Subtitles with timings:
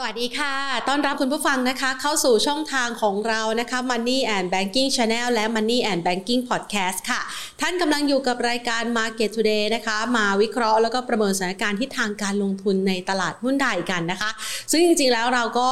[0.00, 0.54] สวัสดีค่ะ
[0.88, 7.20] ต้อนรับคุณผู้ฟังนะคะ เข้าสู่ช่องทางของเรานะคะ Money and Banking Channel และ Money and Banking Podcast ค่ะ
[7.60, 14.30] ท่านกำลังอยู่กับรายการ Market Today นะคะ มาวิเคราะห์แล้วก็ประเมินสถานการณ์ที่ทางการลงทุนในตลาดหุ้นไทยกันนะคะ
[14.72, 15.70] ซึ่งจริงๆแล้วเราก็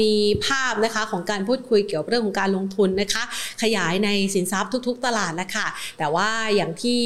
[0.00, 0.12] มี
[0.46, 3.22] ภาพนะคะของการพูดคุยเกี่ยวกับเรื่องของการลงทุนนะคะ
[3.62, 5.66] ขยายในสินทรัพย์ทุก ๆ ตลาดแล้วค่ะ
[5.98, 7.00] แต่ว่าอย่างที่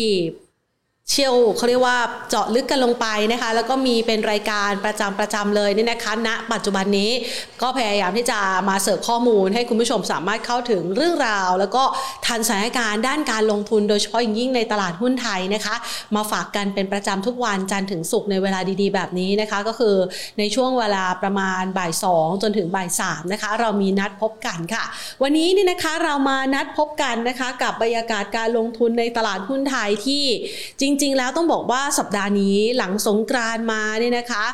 [1.11, 1.99] เชี่ยวเขาเรียกว่า
[2.31, 7.11] เจาะลึกกันลงไปนะคะ แล้วก็มีเป็นรายการประจำประจำเลยนี่นะคะณปัจจุบันนี้
[7.63, 11.83] ก็พยายามที่จะมาเสิร์ฟข้อมูล ให้คุณผู้ชมสามารถเข้าถึงเรื่องราว แล้วก็
[12.27, 15.75] ทันสถานการณ์ด้านการลงทุนโดยเฉพาะอย่างยิ่งในตลาดหุ้นไทยนะคะ
[16.17, 19.97] มาฝากกันเป็นประจำทุกวันจันทร์ถึงศุกร์ในเวลาดีๆ แบบนี้นะคะ ก็คือ
[20.39, 24.85] ในช่วงเวลาประมาณบ่ายสองจนถึงบ่ายสามนะคะเรามีนัดพบกันค่ะ
[25.23, 30.25] วันนี้นี่นะคะเรามานัดพบกันนะคะกับบรรยากาศการลงทุนในตลาดหุ้นไทยที่
[30.81, 34.45] จริงๆ แล้วต้องบอกว่าสัปดาห์นี้หลังสงกรานมาเนี่ยนะคะ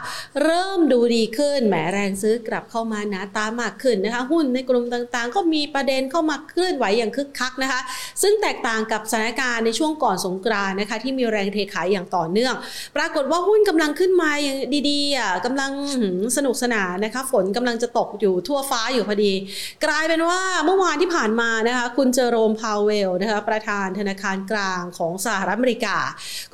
[0.43, 7.81] เริ่มดูดีขึ้นแหมแรงซื้อกลับเข้ามานะตามากขึ้นนะคะ หุ้นในกลุ่มต่างๆ ก็มีประเด็นเข้ามาเคลื่อนไหวอย่างคึกคักนะคะ
[8.23, 12.55] ซึ่งแตกต่างกับสถานการณ์ในช่วงก่อนสงกรานนะคะ ที่มีแรงเทขายอย่างต่อเนื่อง
[12.97, 14.57] ปรากฏว่าหุ้นกำลังขึ้นมาอย่าง
[14.91, 15.71] ดีๆอะกำลัง
[16.37, 19.33] สนุกสนานนะคะ ฝนกำลังจะตกอยู่ทั่วฟ้าอยู่พอดี
[19.85, 25.97] กลายเป็นว่าเมื่อวานที่ผ่านมานะคะ คุณเจอโรมพาวเวลนะคะประธานธนาคารกลางของสหรัฐอเมริกา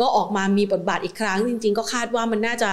[0.00, 2.72] ก็ออกมามีบทบาทอีกครั้ง จริง ๆ ก็คาดว่ามันน่าจะ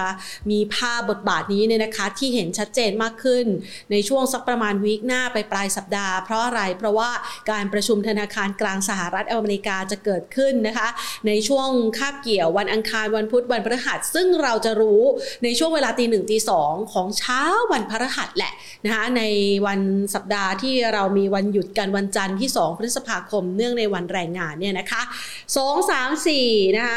[0.51, 3.45] มีภาพบทบาทนี้เนี่ยนะคะ ที่เห็นชัดเจนมากขึ้น
[3.91, 7.09] ในช่วงสักประมาณวีคหน้าไปปลายสัปดาห์เพราะอะไรเพราะว่า
[7.51, 10.87] การประชุมธนาคารกลางสหรัฐอเมริกาจะเกิดขึ้นนะคะ
[11.27, 15.01] ในช่วงคาบเกี่ยววันอังคารวันพุธวันพฤหัส ซึ่งเราจะรู้
[15.43, 17.41] ในช่วงเวลาตีหนึ่งตีสองของเช้า
[17.71, 18.53] วันพฤหัสแหละ
[18.85, 19.23] นะคะใน
[19.67, 19.81] วัน
[20.15, 25.01] สัปดาห์ที่เรามีวันหยุดกันวันจันทร์ที่ 2 พฤษภาคมเนื่องในวันแรงงานเนี่ยนะคะ
[25.45, 26.89] 2 3 4 นะค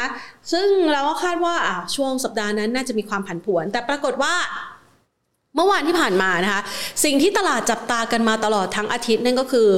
[0.51, 1.55] ซึ่งเราก็คาดว่า
[1.95, 4.35] ช่วงสัปดาห์นั้นน่าจะมีความผันผวน แต่ปรากฏว่า
[5.55, 6.61] เมื่อวานที่ผ่านมานะคะ
[7.03, 9.69] สิ่งที่ตลาดจับตากันมาตลอดทั้งอาทิตย์นั่นก็คือ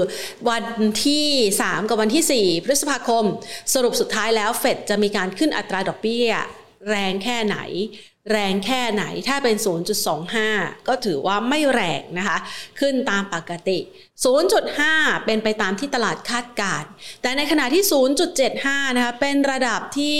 [0.50, 0.66] วัน
[1.06, 1.28] ที่
[1.60, 3.26] 3 กับวันที่ 4 พฤษภาคม
[3.74, 6.28] สรุปสุดท้ายแล้วเฟดจะมีการขึ้นอัตราดอกเบี้ย
[6.90, 7.58] แรงแค่ไหน
[8.32, 9.56] แรงแค่ไหนถ้าเป็น
[10.22, 12.38] 0.25 ก็ถือว่าไม่แรงนะคะ
[12.80, 13.80] ขึ้นตามปกติ
[14.52, 16.90] 0.5 เป็นไปตามที่ตลาดคาดการณ์
[17.22, 17.84] แต่ในขณะที่
[18.40, 20.18] 0.75 นะคะ เป็นระดับที่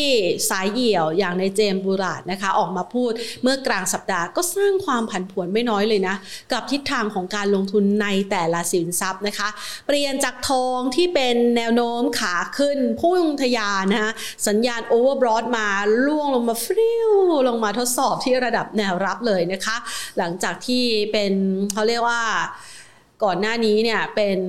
[0.50, 6.16] สายเหี่ยวอย่างในเจมบูราดนะคะ ออกมาพูดเมื่อกลางสัปดาห์ก็สร้างความผันผวนไม่น้อยเลยนะ
[6.52, 9.50] กับทิศทางของการลงทุนในแต่ละสินทรัพย์นะคะ
[9.88, 14.12] เปลี่ยนจากทองที่เป็นแนวโน้มขาขึ้นพุ่งทะยานนะคะ
[14.48, 15.68] สัญญาณโอเวอร์บรอดมา
[16.06, 17.12] ล่วงลงมาฟริว
[17.50, 19.78] ลงมาทดสอบที่ระดับแนวรับเลยนะคะ
[20.18, 21.34] หลังจากที่เป็น
[21.74, 22.24] เขาเรียกว่า
[23.24, 24.40] ก่อนหน้านี้เนี่ยเป็น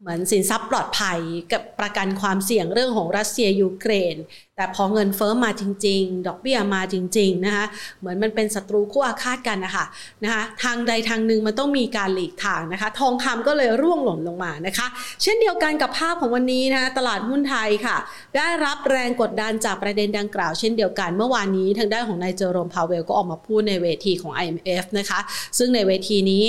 [0.00, 1.18] เหมือนสินทรัพย์ปลอดภัย
[1.52, 4.16] กับประกันความเสี่ยงเรื่องของรัสเซียยูเครน
[4.56, 7.64] แต่พอเงินเฟอ้มมาจริง ๆ ดอกเบี้ยมาจริงๆนะคะ
[8.00, 9.84] เหมือนมันเป็นศัตรูคู่อาฆาตกันนะคะ
[10.24, 14.86] นะคะทางใดทางหนึ่งมันต้องมีการหลีกทางนะคะ ทองคำก็เลยร่วงหล่นลงมานะคะ
[15.22, 17.96] เช่นเดียวกันกับภาพของวันนี้นะคะตลาดหุ้นไทยค่ะ
[18.36, 25.20] ได้รับแรงกดดันจากประเด็นดังกล่าว เช่นเดียวกันเมื่อวานนี้ทางด้านของนายเจอโรมพาวเวลก็ออกมาพูดในเวทีของ IMF นะคะ
[25.58, 26.46] ซึ่งในเวทีนี้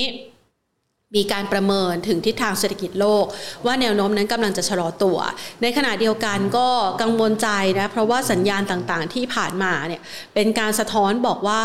[1.16, 3.26] มีการประเมินถึงทิศทางเศรษฐกิจโลก
[3.66, 5.18] ว่าแนวโน้มนั้นกำลังจะชะลอตัว
[5.62, 6.68] ในขณะเดียวกันก็
[7.02, 7.50] กังวลใจ
[7.80, 10.02] นะเพราะว่าสัญญาณต่างๆที่ผ่านมาเนี่ย
[10.36, 11.64] เป็นการสะท้อนบอกว่า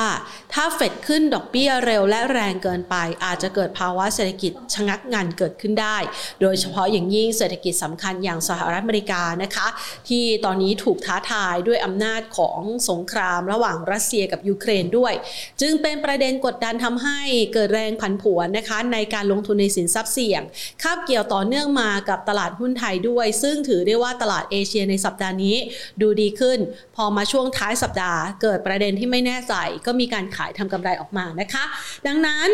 [0.55, 5.97] ถ้าเฟดขึ้นดอกเบี้ยเร็วและแรงเกินไป อาจจะเกิดภาวะเศรษฐกิจชะงักงันเกิดขึ้นได้
[6.41, 9.67] โดยเฉพาะอย่างยิ่งเศรษฐกิจสำคัญอย่างสหรัฐอเมริกานะคะ
[10.09, 15.13] ที่ตอนนี้ถูกท้าทายด้วยอำนาจของสงครามระหว่างรัสเซียกับยูเครนด้วย
[15.61, 17.21] จึงเป็นประเด็นกดดันทำให้
[17.55, 20.43] เกิดแรงผันผวนนะคะในการลงทุนในสินทรัพย์เสี่ยง
[20.83, 25.57] คาบเกี่ยวต่อเนื่องมากับตลาดหุ้นไทยด้วย ซึ่งถือได้ว่าตลาดเอเชียในสัปดาห์นี้
[26.01, 26.59] ดูดีขึ้น
[26.97, 29.55] พอมาช่วงท้ายสัปดาห์ เกิดประเด็นที่ไม่แน่ใจ
[29.87, 31.65] ก็มีการขายทำกำไรออกมานะคะ
[32.07, 32.51] ดังนั้น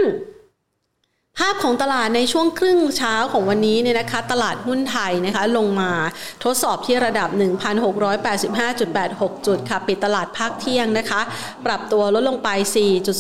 [1.41, 5.91] ภาพของตลาดในช่วงครึ่งเช้าของวันนี้เนี่ยนะคะ ตลาดหุ้นไทยนะคะลงมา
[6.45, 7.29] ทดสอบที่ระดับ
[8.39, 11.21] 1,685.86 จุดค่ะ ปิดตลาดภาคเที่ยงนะคะ
[11.67, 12.49] ปรับตัวลดลงไป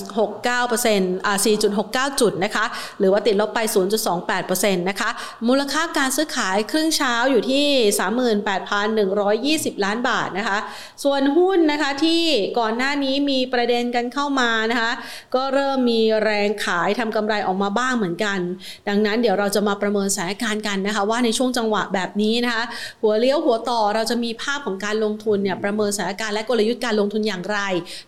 [0.08, 1.36] 4.69%อ่า
[1.78, 2.64] 4.69 จุดนะคะ
[2.98, 3.60] หรือว่าติดลบไป
[4.24, 5.10] 0.28%นะคะ
[5.48, 7.66] มูลค่าการซื้อขายครึ่งเช้าอยู่ที่
[9.76, 10.58] 38,120 ล้านบาทนะคะ
[11.04, 12.22] ส่วนหุ้นนะคะที่
[12.58, 14.92] ก่อนหน้านี้มีประเด็นกันเข้ามานะคะ
[15.34, 18.40] ก็เริ่มมีแรงขายทำกำไรออกมาบ้างเหมือนกัน
[18.88, 22.64] ดังนั้นเดี๋ยวเราจะมาประเมินสถานการณ์กันนะคะ ว่าในช่วงจังหวะแบบนี้นะคะ
[23.02, 27.58] หัวเลี้ยวหัวต่อเราจะมีภาพของการลงทุนเนี่ยประเมินสถานการณ์และกลยุทธ์การลงทุนอย่างไร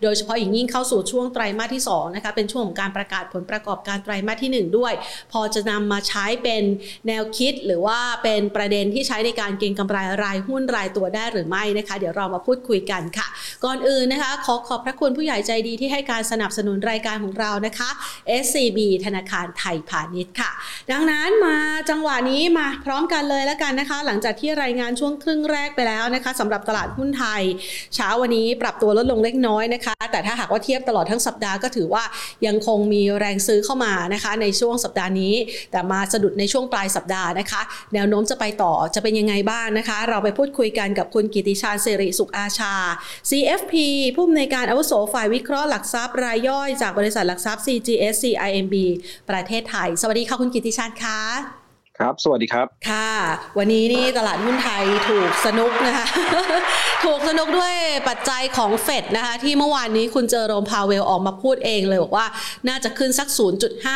[0.03, 4.93] โดยเฉพาะอย่างยิ่งเข้าสู่ช่วงไตรมาสที่2นะคะเป็นช่วงของการประกาศผลประกอบการไตรมาสที่ 1 ด้วย
[5.33, 6.63] พอจะนำมาใช้เป็น
[7.07, 13.27] แนวคิดหรือว่าเป็นประเด็นที่ใช้ในการเก็งกำไรรายหุ้นรายตัวได้หรือไม่นะคะ เดี๋ยวเรามาพูดคุยกันค่ะ
[13.65, 17.91] ก่อนอื่นนะคะ ขอขอบพระคุณผู้ใหญ่ใจดีที่ให้การสนับสนุนรายการของเรานะคะ
[18.43, 20.51] SCB ธนาคารไทยพาณิชย์ค่ะ
[20.91, 21.57] ดังนั้นมา
[21.91, 27.43] จังหวะนี้มาพร้อมกันเลยแล้วกันนะคะ หลังจากที่รายงานช่วงครึ่งแรกไปแล้วนะคะสำหรับตลาดหุ้นไทย
[27.95, 32.05] เช้าวันนี้ปรับตัวลดลงเล็กน้อยนะคะ แต่ถ้าหากว่าเทียบตลอดทั้งสัปดาห์ก็ถือว่า
[32.47, 35.35] ยังคงมีแรงซื้อเข้ามานะคะ ในช่วงสัปดาห์นี้
[35.71, 37.61] แต่มาสะดุดในช่วงปลายสัปดาห์นะคะ
[37.95, 42.75] แนวโน้มจะไปต่อจะเป็นยังไงบ้างนะคะ เราไปพูดคุยกันกับคุณกิติชาญสิริสุขอาชา
[43.31, 43.75] CFP
[44.15, 48.75] ผู้อำนวยการอาวุโสฝ่ายวิเคราะห์หลักทรัพย์รายย่อยจากบริษัทหลักทรัพย์ CGS CIMB
[49.31, 51.21] ประเทศไทยสวัสดีค่ะคุณกิติชาญคะ
[51.99, 53.11] ครับ สวัสดีครับ ค่ะ
[53.59, 56.07] วันนี้นี่ตลาดหุ้นไทยถูกสนุกนะคะ
[57.05, 57.75] ถูกสนุกด้วย
[58.09, 62.27] ปัจจัยของเฟดนะคะ ที่เมื่อวานนี้คุณเจอโรมพาเวลออกมาพูดเองเลยบอกว่า
[62.69, 63.29] น่าจะขึ้นสัก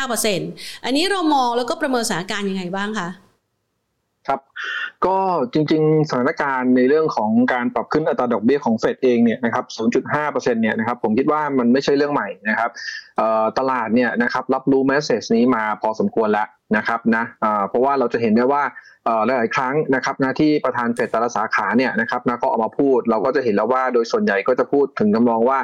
[0.09, 3.09] 0.5%อันนี้เรามองแล้วก็ประเมินสถานการณ์ยังไงบ้างคะ
[4.27, 4.39] ครับ
[5.05, 5.17] ก็
[5.53, 9.65] จริงๆ สถานการณ์ในเรื่องของการปรับขึ้นอัตราดอกเบี้ยของเฟดเองเนี่ยนะครับ
[10.09, 12.71] 0.5%เนี่ยนะครับผมคิดว่ามันไม่ใช่เรื่องใหม่นะครับ
[13.59, 16.47] ตลาดเนี่ยนะครับรับรู้แมสเซจนี้มาพอสมควรแล้ว
[16.77, 17.23] นะครับนะ
[17.69, 18.63] เพราะว่าเราจะเห็นได้ว่า
[19.25, 25.59] หลายๆครั้งนะครับนะที่ประธานเฟดแต่ละสาขาเนี่ยนะครับนะก็ออกมาพูดเราก็จะเห็นแล้วว่าโดยส่วนใหญ่ก็จะพูดถึงกำลองว่า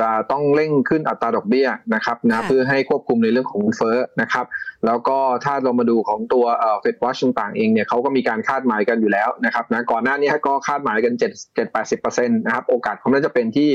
[0.00, 4.46] จะต้องเร่งขึ้นอัตราดอกเบี้ยนะครับนะเพื่อให้ควบคุมในเรื่องของเฟ้อนะครับ
[4.86, 6.44] แล้วก็ถ้าเรามาดูของตัว
[6.80, 13.70] เฟดวอชต่างๆเองเนี่ยเขาก็มีการคาดหมายกันอยู่แล้วนะครับนะก่อนหน้านี้ก็คาดหมายกัน7 7-80%นะครับโอกาสของน่าจะเป็นที่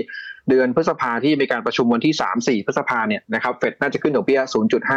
[0.49, 2.13] เดือนพฤษภาที่มีการประชุมวันที่
[2.61, 4.41] 3-4 พฤษภาเนี่ยนะครับเฟดน่าจะขึ้นดอกเบี้ย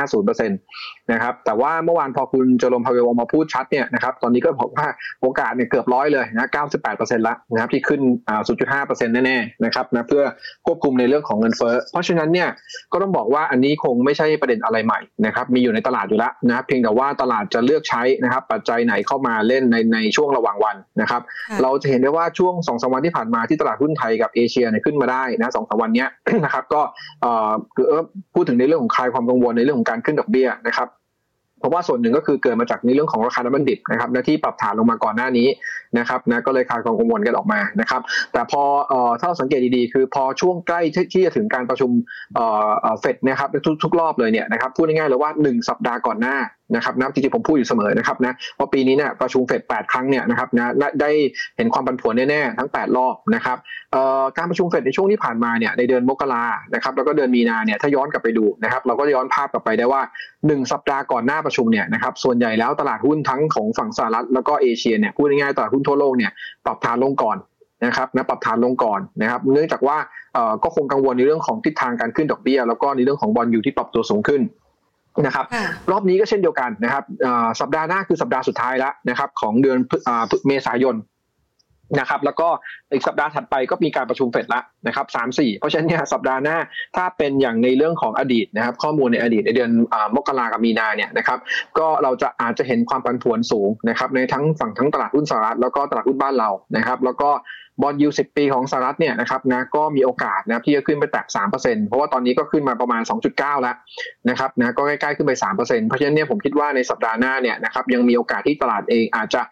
[0.02, 4.86] 0.50%นะครับแต่ว่าเมื่อวานพอคุณเจอร์มพาเวลออกมาพูดชัดเนี่ยนะครับตอนนี้ก็บอกว่า
[5.22, 6.48] โอกาสเนี่ยเกือบร้อยเลยนะ
[6.86, 8.40] 98%ละนะครับที่ขึ้นอ่า
[8.84, 10.22] 0.5%แน่ๆนะครับนะเพื่อ
[10.66, 12.48] ควบคุมในเรื่องของเงินเฟ้อเพราะฉะนั้นเนี่ย
[12.92, 21.22] ก็ต้องบอกว่าอันนี้คงไม่ใช่ประเด็นอะไรใหม่นะครับมีอยู่ในตลาดอยู่แล้วนะเพียงแต่ว่าตลาดจะเลือกใช้นะครับปัจจัยไหนเข้ามาเล่นในในช่วงระหว่างวันนะครับ
[21.62, 26.06] เราจะเห็นได้ว่าช่วง2อสวันที่ผ่านมาที่ตลาดหุ้นไทยกับเอเชียเนี่ยขึ้นมาได้นะสองสวันนี้
[26.44, 26.80] นะครับ ก็
[27.76, 27.86] คือ
[28.34, 30.88] พูดถึงในเรื่องของคลายความกังวลในเรื่องของการขึ้นดอกเบี้ยนะครับ
[31.60, 35.48] เพราะว่าส่วนหนึ่งก็คือเกิดมาจากในเรื่องของราคาน้ำมันดิบนะครับที่ปรับฐานลงมาก่อนหน้านี้
[35.98, 38.00] นะครับนะก็เลยคลายความกังวลกันออกมานะครับ
[38.32, 38.62] แต่พอ
[39.20, 40.80] ถ้าเราสังเกตดีๆ คือพอช่วงใกล้
[41.12, 41.90] ที่จะถึงการประชุม
[43.00, 43.48] เฟดนะครับ
[43.82, 46.36] ทุกๆรอบเลยเนี่ยนะครับพูดง่ายๆเลยว่า 1 สัปดาห์ก่อนหน้า
[46.76, 51.10] นะครับนะจริงๆผมพูดอยู่เสมอนะครับนะว่าปีนี้เนี่ยประชุมเฟด8 ครั้งเนี่ยนะครับนะได้
[51.56, 53.58] เห็นความผันผวนแน่ๆทั้ง 8 รอบนะครับ
[54.36, 56.44] การประชุมเฟดในช่วงที่ผ่านมาเนี่ยในเดือนมกรา
[56.74, 60.02] นะครับแล้วก็เดือนมีนาเนี่ยถ้าย้อนกลับไปดูนะครับเราก็ย้อนภาพกลับไปได้ว่า
[60.36, 66.30] 1 สัปดาห์ก่อนหน้าประชุมเนี่ยนะครับส่วนใหญ่แล้วตลาดหุ้นทั้งของฝั่งสหรัฐแล้วก็เอเชียเนี่ยพูดง่ายๆตลาดหุ้นทั่วโลกเนี่ย
[66.66, 67.36] ปรับฐานลงก่อน
[67.86, 69.96] นะครับนะปรับฐานลงก่อนนะครับ เนื่องจากว่า
[70.62, 74.40] ก็คงกังวลในเรื่องของทิศทางการขึ้นดอกเบี้ย แล้วก็ในเรื่องของบอลยูที่ปรับตัวสูงขึ้น
[75.26, 75.44] นะครับ
[75.90, 77.04] รอบนี้ก็เช่นเดียวกันนะครับ
[77.60, 79.78] สัปดาห์หน้าคือสัปดาห์สุดท้ายแล้วนะครับของเดือน
[80.46, 80.96] เมษายน
[81.98, 82.48] นะครับแล้วก็
[82.92, 86.56] อีกสัปดาห์ถัดไปก็มีการประชุมเฟดละนะครับสามสี่เพราะฉะนั้นเนี่ยสัปดาห์หน้า
[86.96, 89.70] ถ้าเป็นอย่างในเรื่องของอดีตนะครับข้อมูลในอดีตในเดือน
[90.16, 91.38] มกรากับมีนาเนี่ยนะครับ
[91.78, 97.30] ก็เราจะอาจจะเห็นความผันผวนสูงนะครับในทั้งฝั่งทั้งตลาดหุ้นสหรัฐแล้วก็ตลาดหุ้นบ้านเรานะครับ แล้วก็
[97.82, 103.02] บอลยูสิปีของสหรัฐเนี่ยนะครับนะก็มีโอกาสนะที่จะขึ้นไปแตะสามเปอร์เซ็นต์เพราะว่าตอนนี้ก็ขึ้นมาประมาณ
[103.32, 103.76] 2.9แล้ว
[104.30, 109.42] นะครับนะก็ใกล้ๆขึ้นไปสามเปอร์เซ็นต์เพราะฉะนั้นเนี่ยผมคิดว่าในสัปดาห์หน้าเนี่ยนะครับยังมีโอกาสที่ตลาดเองอาจจะ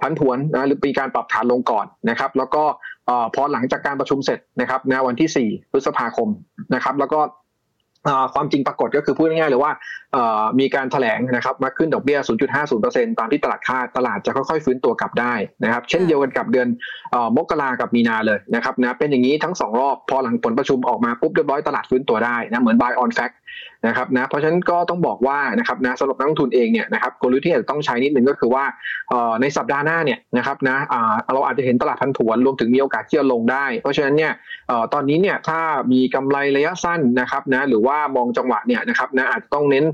[0.00, 2.64] พันทวนนะหรือมีการปรับฐานลงก่อนนะครับแล้วก็
[3.34, 6.28] พอหลังจากการประชุมเสร็จนะครับนะวันที่ 4 พฤษภาคม
[6.74, 7.20] นะครับแล้วก็
[8.34, 9.72] ความจริงปรากฏก็คือพูดง่ายๆเลยว่า
[10.60, 12.18] มีการแถลงนะครับมาขึ้นดอกเบี้ย
[12.68, 16.68] 0.50%ตามที่ตลาดคาดตลาดจะค่อยๆ ฟื้นตัวกลับได้นะครับ เช่นเดียวกันกับเดือน
[17.36, 23.34] มกรากับมีนาเลยนะครับนะเป็นอย่างนี้ทั้ง 2 รอบ พอหลังผลประชุมออกมาปุ๊บเรียบร้อยตลาดฟื้นตัวได้นะเหมือน buy on fact
[23.86, 28.64] นะครับนะเพราะฉะนั้นก็ต้องบอกว่านะครับนะสำหรับนักลงทุนเองเนี่ยนะครับกลยุทธ์ที่อาจจะต้องใช้นิดนึงก็คือว่า
[29.40, 30.76] ในสัปดาห์หน้าเนี่ยนะครับนะ
[31.34, 34.32] เราอาจจะเห็นตลาดพันถวนรวมถึงมีโอกาสที่จะลงได้ เพราะฉะนั้นเนี่ย
[34.92, 35.60] ตอนนี้เนี่ยถ้า
[35.92, 39.84] มีกำไรระยะสั้นนะครับนะหรือว่ามองจังหวะเนี่ยนะครับนะอาจจะต้องเน้น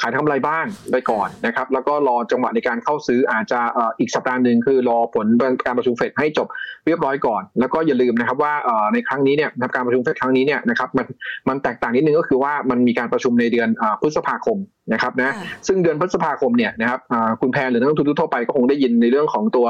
[0.00, 3.60] ขายทำไรบ้างไปก่อนนะครับแล้วก็รอจังหวะในการเข้าซื้ออาจจะ
[3.98, 5.26] อีกสัปดาห์หนึ่งคือรอผล
[5.66, 6.48] การประชุมเฟดให้จบ
[6.86, 8.52] เรียบร้อยก่อน แล้วก็อย่าลืมนะครับว่า
[8.92, 11.06] ในครั้งนี้เนี่ยการประชุมเฟดครั้งนี้เนี่ยนะครับมัน
[11.48, 13.68] มันแตกต่างนิดนึงก็คือว่ามันมีการประชุมในเดือน
[14.00, 14.58] พฤษภาคม
[14.92, 15.34] นะครับนะ
[15.66, 17.00] ซึ่งเดือนพฤษภาคมเนี่ยนะครับ
[17.40, 19.66] คุณแพนหรือนักลงทุนทั่วไปก็คงได้ยินในเรื่องของตัว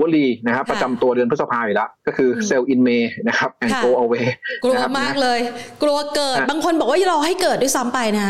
[0.00, 4.26] วลีนะครับประจำตัวเดือนพฤษภาอยู่แล้ว ก็คือ sell in May นะครับ and go away
[4.64, 5.38] กลัวมากเลย
[5.82, 8.28] กลัวเกิด บางคนบอกว่ารอให้เกิดด้วยซ้ำไปนะ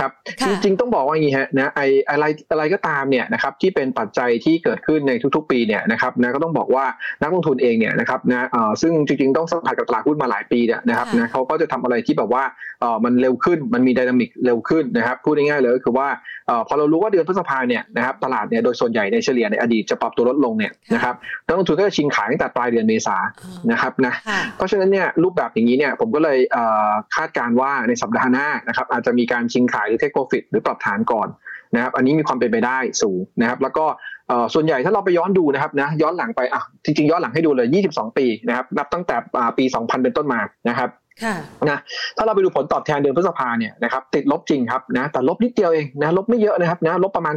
[0.00, 0.10] ครับ
[0.46, 6.84] จริงๆต้องบอกว่าอย่างนี้ฮะนะไออะไรอะไรก็ตามเนี่ยนะครับที่เป็นปัจจัยที่เกิดขึ้นในทุกๆ ปีเนี่ยนะครับนะก็ต้องบอกว่า
[7.22, 12.42] นักลงทุนเองเนี่ยนะครับนะเอ่อซึ่งจริงๆต้องสัมผัสกับตลาดหุ้นมาหลายปีเนี่ยนะครับนะเขาก็จะทำอะไรที่แบบว่า
[12.80, 16.08] เอ่อมันเร็วขึ้นมันมีดินามิกเร็วขึ้นนะครับพูดง่ายๆเลยก็คือว่า
[16.46, 21.14] เอ่อพอเรารู้ว่าเดือนพฤษภาเนี่ยนะครับตลาดเนี่ยโดยส่วนใหญ่ในเฉลี่ยในอดีตจะปรับตัวลดลงเนี่ยนะครับ
[21.46, 23.16] นักลงทุนก็จะชิงขายตั้งแต่ปลายเดือนเมษา
[23.72, 24.14] นะครับนะ
[24.56, 31.28] เพราะฉะนั้นเนี่ยรูปแบบอย่างนี้เนี่ยผมก็เลยเอ่อคาดการว่าในสัปดาห์หน้านะครับอาจจะมีการชิงขายหรือเทคโปรฟิตหรือปรับฐานก่อน
[31.74, 33.84] นะครับอันนี้มีความเป็นไปได้สูงนะครับ แล้วก็
[34.54, 39.16] ส่วนใหญ่ถ้าเราไปย้อนดูนะครับนะย้อนหลังไปอะจริงๆย้อนหลังให้ดูเลย 22 ปีนะครับนับตั้งแต่
[39.58, 40.88] ปี 2000 เป็นต้นมานะครับ
[41.68, 41.78] นะ
[42.16, 47.34] ถ้าเราไปดูผลตอบแทนเดือนพฤษภาเนี่ยนะครับติดลบจริงครับนะแต่ลบนิดเดียวเองนะลบไม่เยอะนะครับนะลบประมาณ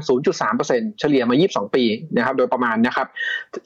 [0.49, 1.83] 0.3%เฉลี่ยมา 22 ปี
[2.17, 3.07] นะครับโดยประมาณนะครับ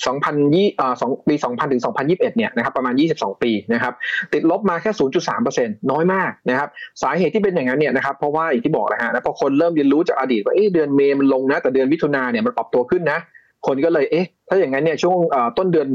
[0.06, 3.94] 2020อ่า2ปี 2000ถึง2021เนี่ยนะครับประมาณ 22 ปีนะครับ
[4.34, 4.92] ติดลบมาแค่
[5.40, 6.70] 0.3%น้อยมากนะครับ
[7.02, 13.20] สาเหตุที่เป็นอย่างนั้นเนี่ยนะครับเพราะว่าอย่างที่บอกนะฮะพอคนเริ่มเรียนรู้จากอดีตว่าเอ๊ะเดือนเมย์มันลงนะแต่เดือนมิถุนาเนี่ยมันปรับตัวขึ้นนะ
[13.68, 15.18] คนก็เลยเอ๊ะถ้าอย่างนั้นเนี่ยช่วง
[15.58, 15.88] ต้นเดือน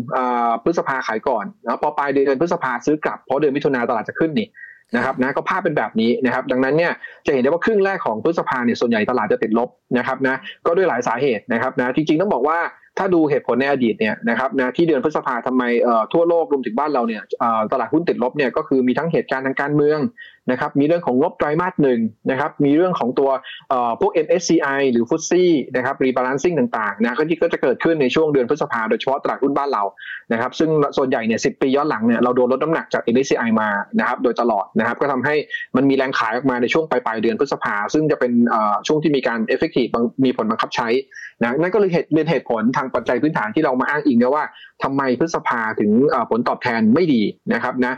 [0.64, 4.48] พฤษภาขายก่อนนะพอปลายเดือนพฤษภาซื้อกลับเพราะเดือนมิถุนาตลาดจะขึ้นนี่
[4.96, 6.92] นะครับนะก็ภาพเป็นแบบนี้นะครับดังนั้นเนี่ย
[7.26, 12.58] จะเห็นได้ว่าครึ่งแรกของพฤษภาเนี่ยส่วนใหญ่ตลาดจะติดลบนะครับนะก็ด้วยหลายสาเหตุนะครับนะจริงๆต้องบอกว่า
[12.98, 15.62] ถ้าดูเหตุผลในอดีตเนี่ยนะครับนะที่เดือนพฤษภาทำไม
[16.12, 17.22] ทั่วโลกรวมถึงบ้านเราเนี่ย
[17.72, 19.98] ตลาดหุ้นติดลบเนี่ยก็คือมีทั้งเหตุการณ์ทางการเมือง
[20.50, 22.00] นะครับมีเรื่องของงบไตรมาสหนึ่ง
[22.30, 23.30] นะครับมีเรื่องของตัว
[24.00, 29.82] พวก MSCI หรือฟุตซี่นะครับ rebalancing ต่างๆนะก็ที่ก็จะเกิดขึ้นในช่วงเดือนพฤษภาโดยเฉพาะตลาดหุ้นบ้านเรา
[30.32, 35.34] นะครับซึ่งส่วนใหญ่เนี่ยสิบปีย้อนหลังเนี่ยเราโดนลดน้ำหนักจาก MSCI มานะครับโดยตลอดนะครับก็ทำให้
[35.76, 38.32] มันมีแรงขายออกมาในช่วงปลายๆเดือนพฤษภาซึ่งจะเป็น
[38.86, 39.86] ช่วงที่มีการ effective
[40.24, 40.88] มีผลบังคับใช้
[41.42, 44.44] นะนั่นก็เลยเป็นเหตุผลทางปัจจัยพื้นฐานที่เรามาอ้างอิงนะว่า
[44.82, 45.90] ทำไมพฤษภาถึง
[46.30, 47.94] ผลตอบแทนไม่ดีนะครับนะ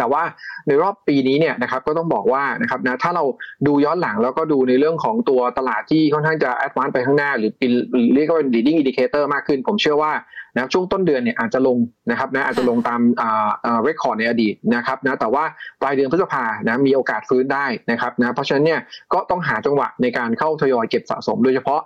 [0.00, 0.22] แต่ว่า
[0.68, 3.24] ในรอบปีนี้เนี่ยนะครับก็ต้องบอกว่านะครับนะถ้าเรา
[3.66, 7.72] ดูย้อนหลังแล้วก็ดูในเรื่องของตัวตลาดที่ค่อนข้างจะ advance ไปข้างหน้า หรือเป็น
[8.14, 10.12] เรียกว่าเป็น leading indicator มากขึ้น ผมเชื่อว่า
[10.54, 11.78] นะช่วงต้นเดือนเนี่ยอาจจะลง
[12.10, 15.44] นะครับนะอาจจะลงตามอ่าอ่า record ในอดีตนะครับนะแต่ว่า
[15.80, 18.80] ปลายเดือนพฤษภานะมีโอกาสฟื้นได้นะครับนะเพราะฉะนั้นเนี่ย
[19.12, 21.80] ก็ต้องหาจังหวะในการเข้าทยอยเก็บสะสมโดยเฉพาะ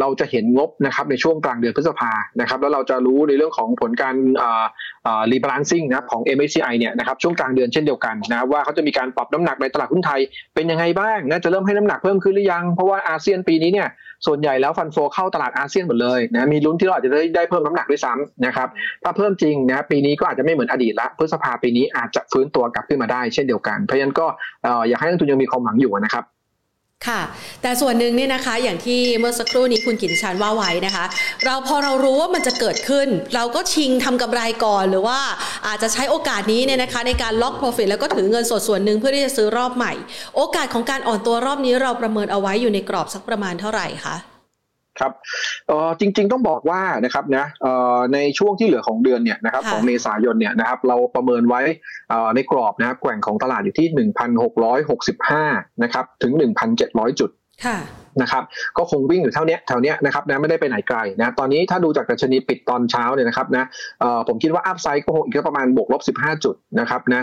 [0.00, 4.14] เราจะเห็นงบนะครับในช่วงกลางเดือนพฤษภานะครับแล้วเราจะรู้ในเรื่องของผลการ
[5.32, 10.20] rebalancing นะของ MSCI เนี่ยนะครับช่วงกลางเดือนเช่นเดียวกันนะว่าเขาจะมีการปรับน้ำหนักในตลาดหุ้นไทย
[10.54, 13.88] เป็นยังไงบ้างนะจะเริ่มให้น้ำหนักเพิ่มขึ้นหรือยัง เพราะว่าอาเซียนปีนี้เนี่ย
[14.26, 18.68] ส่วนใหญ่แล้วฟันโฟเข้าตลาดอาเซียนหมดเลยนะมีลุ้นที่เราอาจจะได้ได้เพิ่มน้ำหนักด้วยซ้ำนะครับ
[19.02, 24.26] ถ้าเพิ่มจริงนะปีนี้ก็อาจจะไม่เหมือนอดีตละพฤษภาปีนี้อาจจะฟื้นตัวกลับขึ้นมาได้เช่นเดียวกันเพราะฉะนั้นก็
[24.88, 26.24] อยากให้นักทุนยังมีความหวังอยู่นะครับ
[27.06, 27.20] ค่ะ
[27.62, 31.04] แต่ส่วนหนึ่งเนี่ยนะคะอย่างที่เมื่อสักครู่นี้คุณกินชันว่าไว้นะคะ
[31.44, 35.18] เราพอเรารู้ว่ามันจะเกิดขึ้น เราก็ชิงทำกำไรก่อนหรือว่า
[35.66, 39.92] อาจจะใช้โอกาสนี้เนี่ยนะคะ ในการล็อก profit แล้วก็ถือเงินสดส่วนหนึ่งเพื่อที่จะซื้อรอบใหม่
[40.36, 44.16] โอกาสของการอ่อนตัวรอบนี้เราประเมินเอาไว้อยู่ในกรอบสักประมาณเท่าไหร่คะ
[45.00, 45.12] ครับ
[45.68, 51.60] เออจริงๆต้องบอกว่านะครับนะเอ่อในช่วงที่เหลือของเดือนเนี่ยนะครับของเมษายนเนี่ยนะครับเราประเมินไว้
[52.34, 54.08] ในกรอบนะครับแกว่งของตลาดอยู่ที่
[54.66, 56.32] 1,665 นะครับถึง
[56.76, 57.30] 1,700 จุด
[58.22, 58.42] นะครับ
[58.78, 63.64] ก็คงวิ่งอยู่เท่านี้แถวนี้นะครับนะไม่ได้ไปไหนไกลนะตอนนี้ถ้าดูจากดัชนีปิดตอนเช้าเนี่ยนะครับนะ
[64.28, 67.22] ผมคิดว่าอัพไซด์ก็คงอีกประมาณบวกลบ 15 จุดนะครับนะ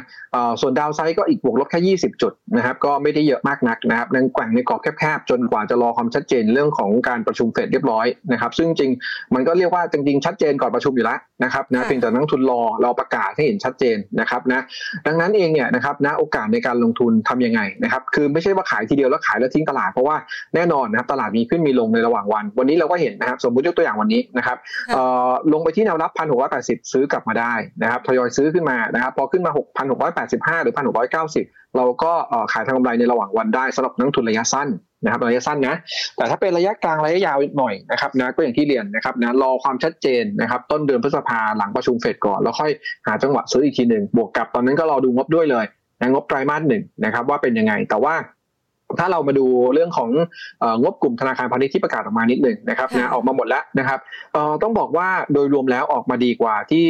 [0.62, 8.92] ส่วนดาวไซด์ก็อีกบวกลบแค่ 20 จุดนะครับก็ไม่ได้เยอะมากนักนะครับนั่งแกว่งในกรอบแคบๆ จนกว่าจะรอความชัดเจนเรื่องของการประชุมเฟดเรียบร้อยนะครับซึ่งจริง
[9.36, 14.64] มันก็เรียกว่าจริงๆชัดเจนก่อนประชุมอยู่แล้วนะครับนะเพียงแต่นักทุนรอเราประกาศให้เห็นชัดเจนนะครับนะ
[15.08, 20.16] ดังนั้นเองเนี่ยนะครับนะโอกาสในการลงทุนทํำยังไงนะครับคือไม่ใช่ว่าขายทีเดียวแล้วขายแล้วทิ้งตลาดเพราะว่า
[20.56, 24.58] แน่นอนนะครับตลาดมีขึ้นมีลงในระหว่างวัน วันนี้เราก็เห็นนะครับสมมุติยกตัวอย่างวันนี้นะครับ
[25.54, 31.46] ลงไปที่แนวรับพันหกร้อยแปดสิบซื้อกลับมาได้นะครับทยอยซื้อขึ้นมานะครับพอขึ้นมาหกพันหกร้อยแปดสิบห้าหรือพันหกร้อยเก้าสิบ
[31.78, 32.12] เราก็
[32.52, 34.68] ขายทางกำไรในระหว่างวันได้สำหรับนักทุนระยะสั้น
[35.04, 35.76] นะครับระยะสั้นนะ
[36.18, 42.72] แต่ถ้าเป็นระยะกลางระยะยาวหน่อยนะครับนะก็อย่างที่เรียนนะครับนะรอความชัดเจนนะครับต้นเดือนพฤษภาหลังประชุมเฟดก่อน แล้วค่อย
[43.08, 45.66] หาจังหวะซื้ออีกทีหนึ่งบวกกับตอนนั้นก็รอดูงบด้วยเลย
[46.00, 48.14] นะงบไตรมาสหนึ่งนะครับว่าเป็นยังไงแต่ว่า
[49.00, 50.10] ถ้าเรามาดูเรื่องของ
[50.82, 54.00] งบกลุ่มธนาคารพาณิชย์ที่ประกาศออกมานิดหนึ่งนะครับนะออกมาหมดแล้วนะครับ
[54.64, 56.86] ต้องบอกว่าโดยรวมแล้วออกมาดีกว่าที่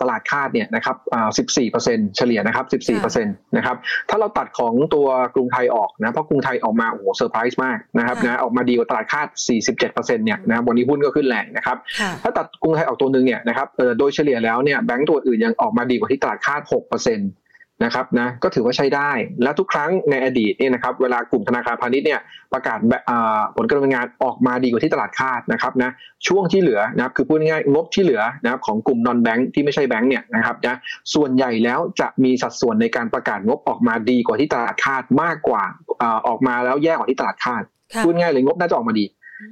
[0.00, 0.96] ตลาดคาดเนี่ยนะครับ
[1.62, 2.82] 14%เฉลี่ยนะครับ
[3.16, 3.76] 14%นะครับ
[4.08, 9.28] ถ้าเราตัดของตัวกรุงไทยออกนะเพราะกรุงไทยออกมาโอ้โหเซอร์ไพรส์มากนะครับนะออกมาดีกว่าตลาดคาด
[9.72, 11.76] 47%เนี่ยนะวันนี้หุ้นก็ขึ้นแรงนะครับ
[12.22, 13.68] ถ้าตัดกรุงไทยออกตัวหนึ่งเนี่ยนะครับ
[13.98, 17.20] โดยเฉลี่ยแล้วเนี่ยแบงก์ตัวอื่นยังออกมาดีกว่าที่ตลาดคาด 6%น
[17.82, 19.10] นะครับนะก็ถือว่าใช้ได้
[19.42, 22.20] และทุกครั้งในอดีตเนี่ยนะครับเวลากลุ่มธนาคารพาณิชย์เนี่ย
[22.52, 22.78] ประกาศ
[23.56, 25.90] ผลการดำเนินงานออกมาดีกว่าที่ตลาดคาดนะครับนะ
[26.28, 30.76] ช่วงที่เหลือนะครับคือพูดง่ายงบที่เหลือนะครับของกลุ่มนอนแบงค์ที่ไม่ใช่แบงค์เนี่ยนะครับนะ
[31.14, 35.64] ส่วนใหญ่แล้วจะมีสัดส่วนในการประกาศงบออกมาดีกว่าที่ตลาดคาดมากกว่า
[36.28, 37.62] ออกมาแล้วแย่กว่าที่ตลาดคาด
[38.04, 39.04] พูดง่ายเลยงบน่าจะออกมาดี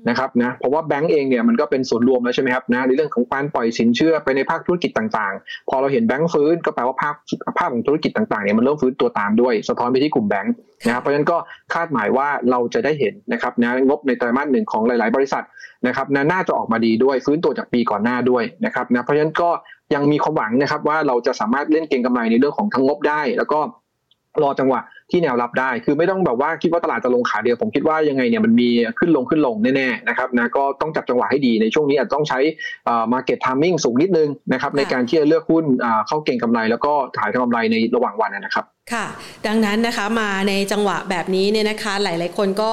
[0.08, 7.14] นะครับนะเพราะว่าแบงก์เองเนี่ยมันก็เป็นส่วนรวมแล้วใช่ไหมครับนะในเรื่องของการปล่อยสินเชื่อไปในภาคธุรกิจต่างๆ พอเราเห็นแบงก์ฟื้นก็แปลว่าภาค
[7.58, 10.52] ภาคของธุรกิจต่างๆเนี่ยมันเริ่มฟื้นตัวตามด้วย สะท้อนไปที่กลุ่มแบงก์
[10.86, 11.36] นะครับเพราะฉะนั้นก็
[11.74, 15.44] คาดหมายว่าเราจะได้เห็นนะครับนะงบในไตรมาสหนึ่งของหลาย ๆ บริษัท
[15.86, 19.50] นะครับนะน่าจะออกมาดีด้วยฟื้นตัวจากปีก่อนหน้าด้วยนะครับนะเพราะฉะนั้นก็
[19.94, 23.58] ยังมีความหวังนะครับว่าเราจะสามารถเล่นเก็งกำไรในเรื่องของทั้งงบได้ แล้วก็
[24.42, 24.80] รอจังหวะ
[25.12, 32.40] ที่แนวรับได้ คือไม่ต้องแบบว่าคิดว่าตลาดจะลงขาเดียว ผมคิดว่ายังไงเนี่ยมันมีขึ้นลงขึ้นลงแน่ๆนะครับนะก็ต้องจับจังหวะให้ดีในช่วงนี้อาจต้องใช้
[33.12, 35.64] market timing สูงนิดนึงนะครับในการที่จะเลือกหุ้น
[36.08, 39.06] เข้าเก่งกำไร แล้วก็ถ่ายกำไรในระหว่างวันนะครับค่ะ
[39.46, 42.72] ดังนั้นนะคะมาในจังหวะแบบนี้เนี่ยนะคะหลาย ๆ คนก็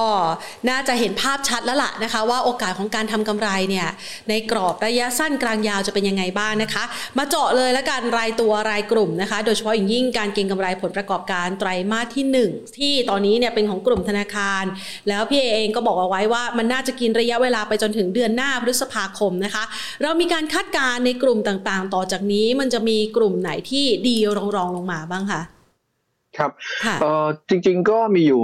[0.70, 3.88] น่าจะเห็นภาพชัดแล้วล่ะนะคะ ว่าโอกาสของการทำกำไรเนี่ย
[4.28, 6.84] ในกรอบระยะสั้นกลางยาวจะเป็นยังไงบ้างนะคะ
[7.18, 14.64] มาเจาะเลยแล้วกันรายตัวรายกลุ่มนะคะ โดยเฉพาะอย่างยิ่งการเก็งกำไรผลประกอบการไตรมาสที่ 1 ที่ตอนนี้เนี่ยเป็นของกลุ่มธนาคาร
[15.08, 19.64] แล้วพี่เองก็บอกเอาไว้ว่ามันน่าจะกินระยะเวลาไปจนถึงเดือนหน้าพฤษภาคมนะคะ
[20.02, 24.16] เรามีการคาดการณ์ในกลุ่มต่าง ๆ ต่อจากนี้มันจะมีกลุ่มไหนที่ดี
[24.56, 25.42] รองๆลงมาบ้างคะ
[26.38, 26.50] ครับ
[27.00, 28.42] เอ่อจริงๆก็มีอยู่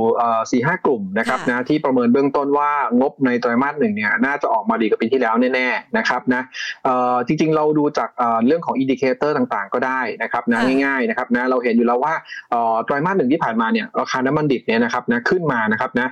[0.51, 6.43] สี่ห้ากลุ่มนะครับนะที่ประเมินเบื้องต้นว่างบในไตรมาสหนึ่งเนี่ยน่าจะออกมาดีกว่าปีที่แล้วแน่ๆนะครับนะ
[6.85, 8.11] เอ่อจริงๆเราดูจาก
[8.47, 12.15] เรื่องของ indicator ต่างๆ ก็ได้นะครับนะง่ายๆนะครับนะเราเห็นอยู่แล้วว่า
[12.85, 16.09] ไตรมาสหนึ่งที่ผ่านมาเนี่ยราคาน้ำมันดิบเนี่ยนะครับนะขึ้นมานะครับนะ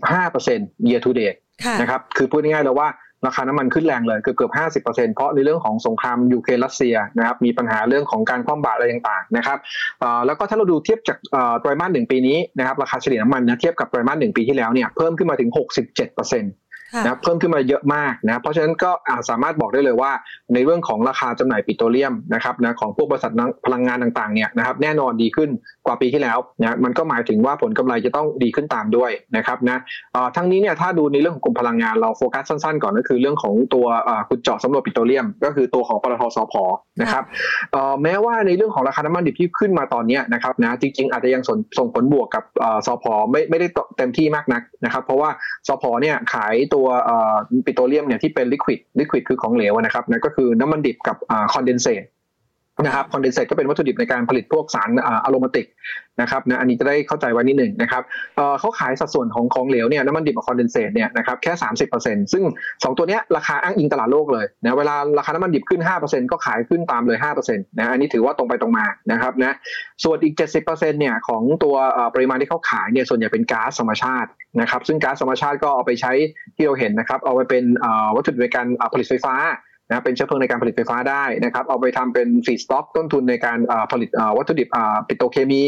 [0.00, 1.38] 45% year to date
[1.80, 2.88] นะครับคือพูดง่ายๆแล้วว่า
[3.26, 9.58] ราคาน้ำมันขึ้นแรงเลยเกือบเกือบห้าสิบเปอร์เซ็นเพราะในเรื่องของสงครามยูเครนรัสเซียนะครับมีปัญหาเรื่องของการคว่ำบาตรอะไรต่างๆนะครับ
[10.26, 11.18] แล้วก็ถ้าเราดูเทียบจาก
[11.60, 16.52] ไตรมาสหนึ่งปีนี้นะครับราคาเฉลี่ยน้ำมันนะเทียบกับไตรมาสหนึ่งปีที่แล้วเนี่ยเพิ่มขึ้นมาถึงหกสิบเจ็ดเปอร์เซ็นต์
[17.04, 18.90] นะเพิ่มขึ้นมาเยอะมากนะเพราะฉะนั้นก็
[19.28, 20.12] สามารถบอกได้เลยว่า
[20.54, 23.32] ในเรื่องของราคาจำหน่ายปิโตรเลียมนะครับนะของพวกบริษัท
[23.66, 25.50] พลังงานต่างๆเนี่ยนะครับแน่นอนดีขึ้น
[25.86, 29.78] กว่าปีที่แล้วนะมันก็หมายถึงว่าผลกำไรจะต้องดีขึ้นตามด้วยนะครับนะ
[30.36, 33.86] ทั้งนี้เนี่ยถ้าดูในเรื่องของกลุ่มพลังงานเราโฟกัสสั้นๆก่อนก็คือเรื่องของตัว
[34.28, 36.54] ขุดเจาะสำรวจปิโตรเลียม ก็คือตัวของปตทสพ
[37.00, 37.24] นะครับ
[38.02, 41.42] แม้ว่าในเรื่องของราคาน้ำมันดิบที่ขึ้นมาตอนนี้นะครับนะจริงๆอาจจะยัง
[41.78, 42.44] ส่งผลบวกกับ
[42.86, 43.66] สพไม่ไม่ได้
[43.98, 45.30] เต็มที่มากนักนะครับ เพราะว่า
[45.68, 46.88] สพเนี่ยขายตัวว
[47.66, 51.16] ปิโตรเลียมเนี่ยที่เป็นลิควิดลิควิดคือของเหลวนะครับนั่นก็คือน้ำมันดิบกับ
[51.52, 52.02] condensate
[52.84, 54.90] นะครับ condensate ก็เป็นวัตถุดิบในการผลิตพวกสาร
[55.24, 55.66] aromatic
[56.20, 58.02] นะครับนะอันนี้จะได้เข้าใจไว้นิดหนึ่งนะครับ
[58.60, 61.52] เขาขายสัดส่วนของของเหลวเนี่ยน้ำมันดิบกับ condensate เนี่ยนะครับแค่
[61.92, 69.54] 30%ซึ่ง 2 ตัวเนี้ยราคาอ้างอิงตลาดโลกเลยนะเวลาราคาน้ำมันดิบขึ้น 5%ก็ขายขึ้นตามเลย5%นะอันนี้ถือว่าตรงไปตรงมานะครับนะ
[70.04, 71.74] ส่วนอีก 70%เนี่ยของตัว
[72.14, 76.12] ปริมาณที่เขาขายเนี่ยส่วนใหญ่เป็นก๊าซธรรมชาตินะครับซึ่งก๊าซธรรมชาติก็เอาไปใช้
[76.56, 77.64] ที่เราเห็นนะครับเอาไปเป็น
[78.16, 79.34] วัตถุดิบในการผลิตไฟฟ้า
[79.92, 83.58] นะเป็นเชื้อเพลิงในการผลิตไฟฟ้าได้นะครับเอาไปทำเป็นฟีดสต็อกต้นทุนในการ
[83.92, 84.68] ผลิตวัตถุดิบ
[85.08, 85.64] ปิโตรเคมี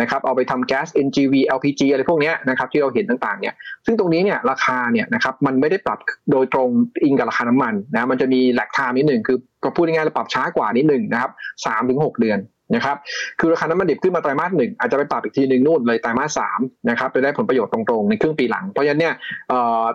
[0.00, 3.54] นะครับเอาไปทำแก๊ส NGV LPG อะไรพวกนี้นะครับที่เราเห็นต่างๆเนี่ย
[3.86, 5.98] ซึ่งตรงนี้เนี่ยราคาเนี่ยนะครับมันไม่ได้ปรับ
[6.32, 6.68] โดยตรง
[7.04, 11.30] อิงกับราคาน้ำมันนะมันจะมีแหลกทามนิดหนึ่งคือก็พูดง่ายๆเราปรับช้ากว่านิดหนึ่งนะครับ
[11.66, 12.38] สามถึงหกเดือน
[12.74, 12.96] นะครับ
[13.40, 19.14] คือราคาน้ำมันดิบขึ้นมาไตรมาสหนึ่งอาจจะไปปรับอีกทีหนึ่งนู่นเลยไตรมาสสามนะครับไปได้ผลประโยชน์ตรงๆในครึ่งปีหลังเพราะฉะนั้นเนี่ย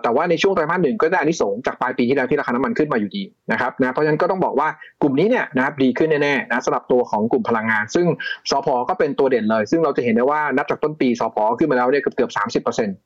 [0.02, 4.68] แต่ว่าในช่วงไตรมาสหนึ่งก็ได้อันนี้สงจากปลายปีที่แล้วที่ราคาน้ำมันขึ้นมาอยู่ดีนะครับนะเพราะฉะนั้นก็ต้องบอกว่า
[5.02, 8.06] กลุ่มนี้เนี่ยนะครับดีขึ้นแน่ๆนะสำหรับตัวของกลุ่มพลังงาน ซึ่ง
[8.50, 12.96] สพก็เป็นตัวเด่นเลย ซึ่งเราจะเห็นได้ว่านับจากต้นปีสพขึ้นมาแล้วเนี่ยเกือบเกือบสามสิบเปอร์เซ็นต์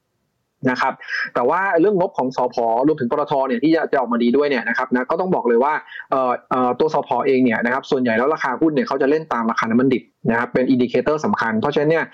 [0.71, 0.93] นะครับ
[1.35, 5.73] แต่ว่าเรื่องงบของสอพอรวมถึงปตทเนี่ยที่จะจะออกมาดีด้วยเนี่ยนะครับนะก็ต้องบอกเลยว่า
[6.79, 12.05] ตัวสอพอเองเนี่ยนะครับส่วนใหญ่แล้วราคาหุ้นเนี่ยเขาจะเล่นตามราคาน้ำมันดิบนะครับเป็น indicator สำคัญ เพราะฉะนั้นเนี่ย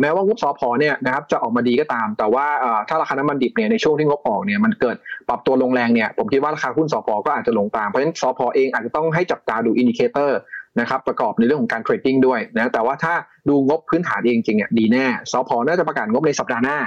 [0.00, 2.46] แม้ว่างบสอพอเนี่ยนะครับจะออกมาดีก็ตาม แต่ว่า
[2.88, 4.96] ถ้าราคาน้ำมันดิบเนี่ยในช่วงที่งบออกเนี่ยมันเกิด
[5.28, 10.38] ปรับตัวลงแรงเนี่ยผมคิดว่าราคาหุ้นสอพอก็อาจจะลงตามเพราะฉะนั้นสอพอเองอาจจะต้องให้จับตาดู indicator
[10.80, 13.14] นะครับประกอบในเรื่องของการ trading ด้วยนะแต่ว่าถ้า
[13.48, 16.78] ดูงบพื้นฐานเองจริงเนี่ยดีแน่สผ.น่าจะประกาศงบในสัปดาห์หน้า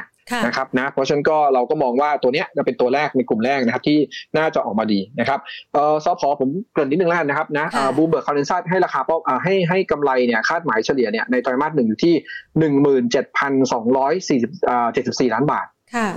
[0.46, 3.98] นะครับนะเพราะฉะนั้นก็เราก็มองว่าตัวเนี้ยจะเป็นตัวแรกในกลุ่มแรกนะครับที่
[4.38, 5.40] น่าจะออกมาดีนะครับ
[5.74, 7.66] เอ่อซอพอผมเกริ่นนิดนึงแล้วนะครับนะ
[7.98, 12.14] บูมเบิร์กคอนเดนซัให้ราคาป้อให้ให้กำไรเนี่ยคาดหมายเฉลี่ยเนี่ยในไตรมาสหนึ่งอยู่ที่
[12.60, 14.52] หนึ่งหมื่นเจ็ดพันสองร้อยสี่สิบ
[14.94, 15.66] เจ็ดสิบสี่ล้านบาท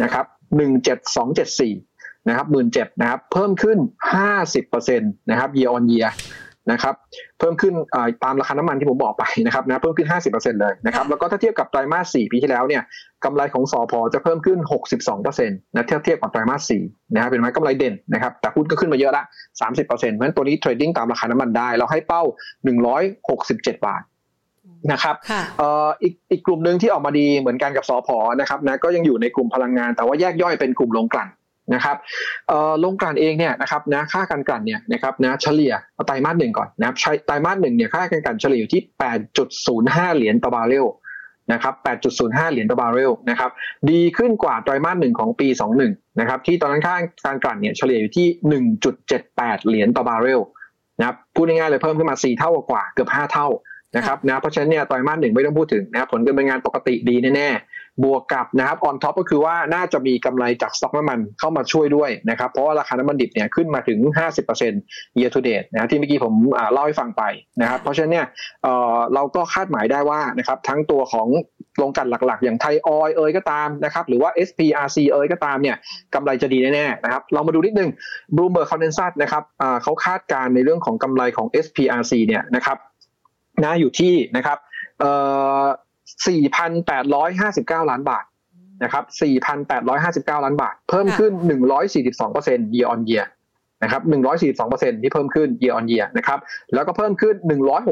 [0.03, 0.25] นะครับ
[0.57, 1.75] หนึ่งเจ็ดสองเจ็ดสี่
[2.29, 3.79] นะครับหมื่นเจ็ดนะครับเพิ่มขึ้น
[4.15, 6.11] ห้าสิบเปอร์เซ็นต์นะครับ year on year
[6.73, 6.95] นะครับ
[7.39, 7.75] เพิ่มขึ้น
[8.25, 12.83] ตามราคาน้ำมันที่ผมบอกไปนะครับนะเพิ่มขึ้น 50%เลยนะครับแล้วก็ถ้าเทียบกับไตรมาส 4 ปีที่แล้วเนี่ย
[13.25, 14.59] กำไรของสอพอจะเพิ่มขึ้น
[15.03, 19.23] 62%นะเทียบเทียบกับไตรมาส 4 นะครับเป็นไหมกำไรเด่นนะครับแต่หุ้นก็ขึ้นมาเยอะละ
[19.61, 22.23] 30%เพราะฉะนั้นตัวนี้ trading ตามราคาน้ำมันได้ เราให้เป้า
[22.85, 24.03] 167 บาท
[24.93, 31.29] นะครับค่ะเอ่ออีกอีกกลุ่มหนึ่งที่ออกมาดีเหมือนกันกับสอพอนะครับนะก็ยังอยู่ในกลุ่มพลังงาน แต่ว่าแยกย่อยเป็นกลุ่มโรงกลั่น
[31.75, 31.97] นะครับ
[32.81, 38.83] โรงกลั่นเองเนี่ยนะครับนะค่าการกลั่นเนี่ยนะครับนะเฉลี่ยเอาไตรมาสหนึ่งก่อนนะครับใช้ไตรมาสหนึ่งเนี่ยค่าการกลั่นเฉลี่ยอยู่ที่
[39.49, 40.87] 8.05 เหรียญต่อบาร์เรล
[41.53, 41.75] นะครับ
[42.15, 43.51] 8.05 เหรียญต่อบาร์เรลนะครับ
[43.91, 45.49] ดีขึ้นกว่าไตรมาสหนึ่งของปี
[45.85, 46.97] 21 นะครับที่ตอนนั้นค่า
[47.27, 48.27] การกลั่นเนี่ยเฉลี่ยอยู่ที่
[48.99, 50.41] 1.78 เหรียญต่อบาร์เรล
[50.99, 53.49] นะครับพูดง่ายๆเลยเพิ่มขึ้นมา 4 เท่ากว่าเกือบ 5 เท่า
[53.97, 63.99] นะครับนะเพราะฉะนั้นเนี่ยไตรมาสหนึ่งไม่ต้องพูดถึงนะครับผลการดำเนินงานปกติดีแน่ๆ บวกกับนะครับ on top ก็คือว่าน่าจะมีกำไรจากสต็อกน้ำมันเข้ามาช่วยด้วยนะครับ เพราะว่าราคาน้ำมันดิบเนี่ยขึ้นมาถึง
[64.59, 66.35] 50% year to date นะที่เมื่อกี้ผม
[66.73, 67.23] เล่าให้ฟังไป
[67.61, 68.27] นะครับ เพราะฉะนั้นเนี่ย
[68.63, 71.29] เราก็คาดหมายได้ว่านะครับทั้งตัวของ
[71.79, 75.77] โรงกันหลักๆ อย่างไทยออยเอยก็ตามนะครับหรือว่า SPRC เอยก็ตามเนี่ย
[76.15, 77.91] กำไรจะดีแน่ๆนะครับเรามาดูนิดนึง
[78.37, 79.43] Bloomberg Condensat นะครับ
[79.83, 82.79] เขาคาดการณ์ในเรื่องของกำไรของ SPRC เนี่ยนะครับ
[83.63, 84.59] นะอยู่ที่นะครับ
[86.05, 88.25] 4,859 ล้านบาท
[88.83, 89.05] นะครับ
[89.75, 91.33] 4,859 ล้านบาท เพิ่มขึ้น
[92.03, 93.27] 142% year on year
[93.83, 94.03] นะครับ
[94.53, 96.39] 142%ที่เพิ่มขึ้น year on year นะครับ
[96.75, 97.35] แล้วก็เพิ่มขึ้น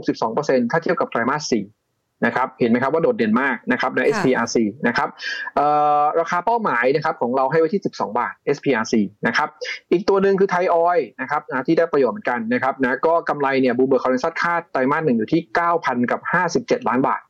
[0.09, 4.57] 162%ถ้าเทียบกับไตรมาส4นะครับเห็นไหมครับว่าโดดเด่นมากนะครับใน SPRC
[4.89, 5.09] นะครับ
[5.57, 5.67] เอ่
[6.01, 8.95] อราคาเป้าหมายนะครับของเราให้ไว้ที่ 12 บาท SPRC
[9.27, 9.49] นะครับ
[9.93, 15.41] อีกตัวหนึ่งคือไทยออยล์นะครับนะที่ได้ประโยชน์เหมือนกันนะครับนะก็กำไรเนี่ย Bloomberg consensus คาดไตรมาสหนึ่งอยู่ที่
[15.77, 16.21] 9,000 กับ
[16.55, 17.21] 57 ล้านบาท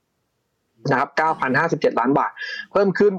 [0.91, 1.11] นะครับ
[1.55, 2.33] 9,057 ล้านบาท
[2.73, 3.13] เพิ่มขึ้น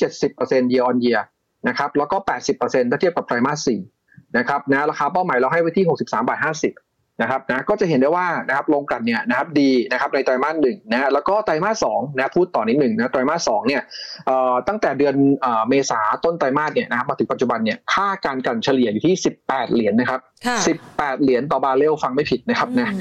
[0.00, 1.22] 170% year on year
[1.68, 2.16] นะครับ แล้วก็
[2.54, 3.68] 80%ถ้าเทียบกับไตรมาส
[4.00, 6.87] 4นะครับนะ ราคาเป้าหมายเราให้ไว้ที่ 63บาท50
[7.22, 13.82] นะครับนะก็จะเห็นได้ว่านะครับโรงกลั่นเนี่ยนะครับดีนะครับในไตรมาสหนึ่งนะฮะแล้วก็ไตรมาสสองนะพูดต่อนิดหนึ่งนะไตรมาสสองเนี่ย
[14.26, 20.56] เอ่อตั้งแต่เดือนเอ่อเมษาต้นไตรมาสเนี่ยนะครับมาถึงปัจจุบันเนี่ยค่าการกลั่นเฉลี่ยอยู่ที่ 18 เหรียญนะครับค่ะ
[20.90, 22.98] 18 เหรียญต่อบาร์เรลฟังไม่ผิดนะครับนะอื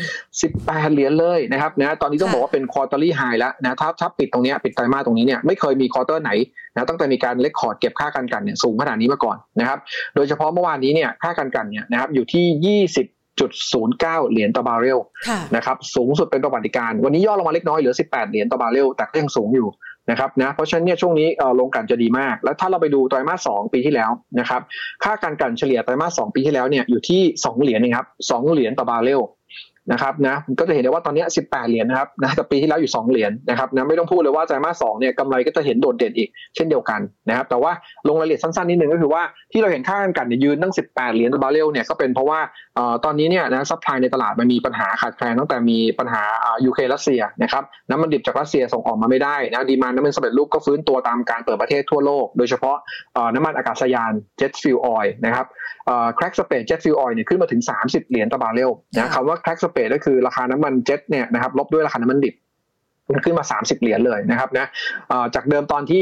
[0.49, 6.31] ม18 เหรียญเลยนะครับนะตอนนี้ต้องค่ะบอกว่าเป็น quarterly high แล้วนะถ้าถ้าปิดตรงเนี้ยปิดไตรมาสตรงนี้เนี่ยไม่เคยมี quarter ไหน
[6.75, 9.79] นะตั้งแต่มีการ record เก็บค่าการกลั่นเนี่ยสูงขนาดนี้มาก่อนนะครับ
[10.15, 12.45] โดยเฉพาะเมื่อวานนี้เนี่ยค่าการกลั่นเนี่ยนะครับอยู่ที่
[13.41, 19.69] 20.09 เหรียญต่อบาร์เรลค่ะนะครับสูงสุดเป็นประวัติการณ์วันนี้ย่อลงมาเล็กน้อยเหลือ 18 เหรียญต่อบาร์เรลแต่ก็ยังสูงอยู่
[20.11, 24.61] นะครับนะเพราะฉะนั้นเนี่ยช่วงนี้เอ่อโรงกลั่นจะดีมาก แล้วถ้าเราไปดูไตรมาส 2 ปีที่แล้วนะครับ
[25.03, 29.21] ค่าการกลั่นเฉลี่ยไตรมาส 2 ปีที่แล้วเนี่ยอยู่ที่ 2 เหรียญเองครับ2เหรียญต่อบาร์เรล
[29.91, 37.71] นะครับนะก็จะเห็นได้ว่าตอนเนี้ย18 เหรียญนะครับนะแต่ปีที่แล้วอยู่ 2 เหรียญนะครับนะไม่ต้องพูดเลยว่าไตรมาส2เนี่ยกำไรก็จะเห็นโดดเด่นอีกเช่นเดียวกันนะครับแต่ว่า
[38.07, 39.21] ลงรายละเอียดสั้นๆนิดนึงก็คือว่า
[39.51, 42.39] ที่เราเห็นค่าการกลั่นเนี่ยยืนตั้ง 18 เหรียญต่อบาร์เรลเนี่ยก็เป็นเพราะว่า
[42.75, 52.77] เอ่อตอนนี้เนี่ยนะ supply ในตลาดมันมีปัญหาขาดแคลนตั้งแต่มีปัญหาอ่ายูเครนรัสเซียนะครับน้ำมันดิบจากรัสเซียส่งออกมาไม่ได้นะ demand น้ำมันสำเร็จรูปก็ฟื้นตัวตามการเปิดประเทศทั่วโลก โดยเฉพาะ
[53.13, 55.47] เอ่อน้ำมันอากาศยาน jet fuel oil นะครับ
[56.15, 62.35] crack spread jet fuel oil เนี่ยขึ้นมาถึง 30 เหรียญต่อบาร์เรลนะคำว่า crack spread ก็คือราคาน้ำมันเจ็ตเนี่ยนะครับลบด้วยราคาน้ำมันดิบ
[63.11, 64.67] มันขึ้นมา 30 เหรียญเลยนะครับนะ
[65.35, 66.01] จากเดิมตอนที่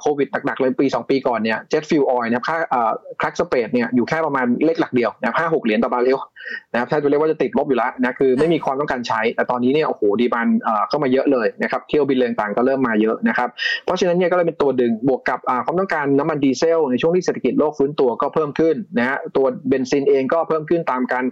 [0.00, 2.58] โควิดหนักๆเลยปี 2 ปีก่อนเนี่ย jet fuel oil นะครับค่า
[3.20, 6.18] crack spread เนี่ยอยู่แค่ประมาณเลขหลักเดียวนะห้าหกเหรียญต่อบาร์เรล
[6.72, 10.48] นะครับถ้าจะเรียกว่าจะติดลบอยู่แล้วนะคือไม่มีความต้องการใช้ แต่ตอนนี้เนี่ยโอ้โห demand
[10.88, 13.48] เข้ามาเยอะเลยนะครับเที่ยวบินอะไรต่างก็เริ่มมาเยอะนะครับ
[13.84, 21.24] เพราะฉะนั้นเนี่ยก็เลยเป็นตัวดึงบวกกับความต้องการน้ำมันดีเซล ในช่วงที่เศรษฐกิจโลกฟื้นตัวก็เพิ่มขึ้นนะฮะตัวเบนซินเองก็เพิ่มขึ้นตามการ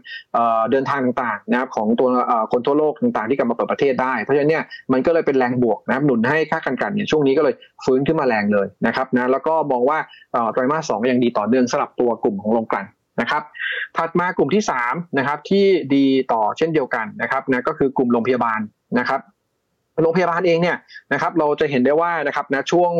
[0.70, 2.08] เดินทางต่างๆนะครับของตัว
[2.52, 9.98] คนทั่วโลกต่างๆ ที่กลับมาเปิดประเทศได้เพราะฉะนั้นเนี่ยมันก็เลยเป็นแรงบวกนะครับหนุนให้ค่าการกันเนี่ยช่วงนี้ก็เลยฟื้นขึ้นมาแรงเลยนะครับนะแล้วก็มองว่า
[10.52, 12.86] ไตรมาสสองยังดีต่อเนื่องสำหรับตัวกลุ่มของโรงกลั่น
[13.20, 13.42] นะครับ
[13.96, 18.60] ถัดมากลุ่มที่3นะครับที่ดีต่อเช่นเดียวกันนะครับนะก็คือกลุ่มโรงพยาบาล
[18.98, 19.22] นะครับ
[20.02, 20.76] โรงพยาบาลเองเนี่ย
[21.12, 22.90] นะครับเราจะเห็นได้ว่านะครับนะช่วง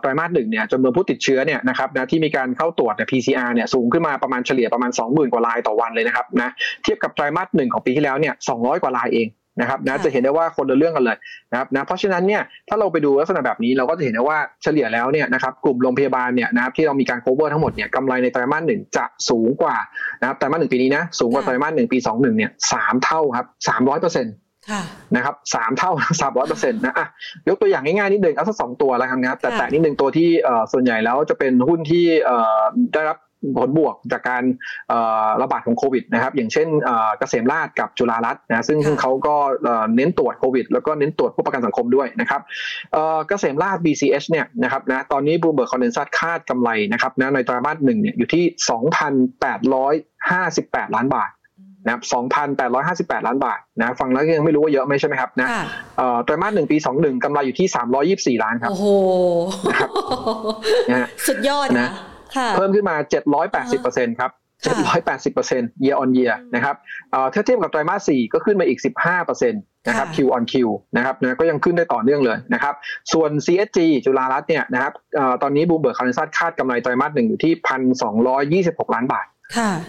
[0.00, 9.26] ไตรมาสหนึ่งเนี่ยจำนวนผู้ติดเชื้อเนี่ยนะครับนะที่มีการเข้าตรวจเนี่ย PCR เนี่ยสูงขึ้นมาประมาณเฉลี่ยประมาณ 20,000 กว่ารายต่อวันเลยนะครับนะเทียบกับไตรมาสหนึ่งของปีที่แล้วเนี่ย200 กว่ารายเอง
[9.60, 11.16] นะครับนะค่ะจะเห็นได้ว่าคนละเรื่องกันเลย
[11.52, 19.76] นะครับนะเพราะฉะนั้นเนี่ยถ้าเราไปดูลักษณะแบบนี้เราก็จะเห็นได้ว่าเฉลี่ยแล้วเนี่ยนะครับกลุ่มโรงพยาบาลเนี่ยนะครับที่เรามีการ cover ทั้งหมดเนี่ยกำไรในไตรมาสหนึ่งจะสูงกว่า
[20.20, 24.34] นะครับไตรมาสหนึ่งปีนี้นะสูงกว่าค่ะไตรมาสหนึ่งปีสองหนึ่งเนี่ยสามเท่าครับสามร้อยเปอร์เซ็นต์
[24.70, 24.82] ค่ะ
[25.16, 25.90] นะครับสามเท่า
[26.20, 27.06] สามร้อยเปอร์เซ็นต์นะอะ
[27.48, 32.60] ยกตัวอย่างง่ายๆนิดนึงเอาสักสองตัวแล้วกันนะครับแต่ค่ะแต่นิดนึงตัวที่เอ่อส่วนใหญ่แล้วจะเป็นหุ้นที่เอ่อ
[32.94, 33.18] ได้รับ
[33.58, 34.42] ผลบวกจากการ
[34.88, 42.40] เอ่อระบาดของโควิดนะครับ อย่างเช่นเอ่อเกษมราชกับจุฬารัตน์นะซึ่งค่ะซึ่งเขาก็เอ่อเน้นตรวจโควิด แล้วก็เน้นตรวจผู้ประกันสังคมด้วยนะครับ
[42.92, 48.44] เอ่อเกษมราช BCH เนี่ยนะครับนะตอนนี้บูเบิร์กคอนเดนซัคาดกำไรนะครับนะในไตรมาสหนึ่งเนี่ยอยู่ที่
[49.64, 51.30] 2,858 ล้านบาท
[51.84, 52.02] นะครับ
[53.20, 55.62] 2,858 ล้านบาทนะ ฟังแล้วยังไม่รู้ว่าเยอะไหมใช่ไหมครับนะค่ะ
[55.98, 58.86] เอ่อไตรมาสหนึ่งปี21กำไรอยู่ที่ 324 ล้านครับ โอ้โห
[59.70, 59.90] นะครับ
[60.90, 62.15] นะฮะสุดยอดนะค่ะ
[62.56, 62.96] เพิ่มขึ้นมา
[63.56, 64.32] 780%ครับ
[64.64, 64.74] ค่ะ
[65.34, 66.76] 780% year on year นะครับ
[67.10, 68.78] เอ่อถ้าเทียบกับไตรมาส 4 ก็ขึ้นมาอีก
[69.14, 70.54] 15%นะครับ Q on Q
[70.96, 72.74] นะครับนะก็ยังขึ้นได้ต่อเนื่องเลยนะครับ
[73.12, 74.92] ส่วน CHG จุฬารัตน์เนี่ยนะครับ
[75.42, 79.26] ตอนนี้ Bloomberg consensus คาดกำไรไตรมาสหนึ่งอยู่ที่พันสองร้อยยี่สิบหกล้านบาท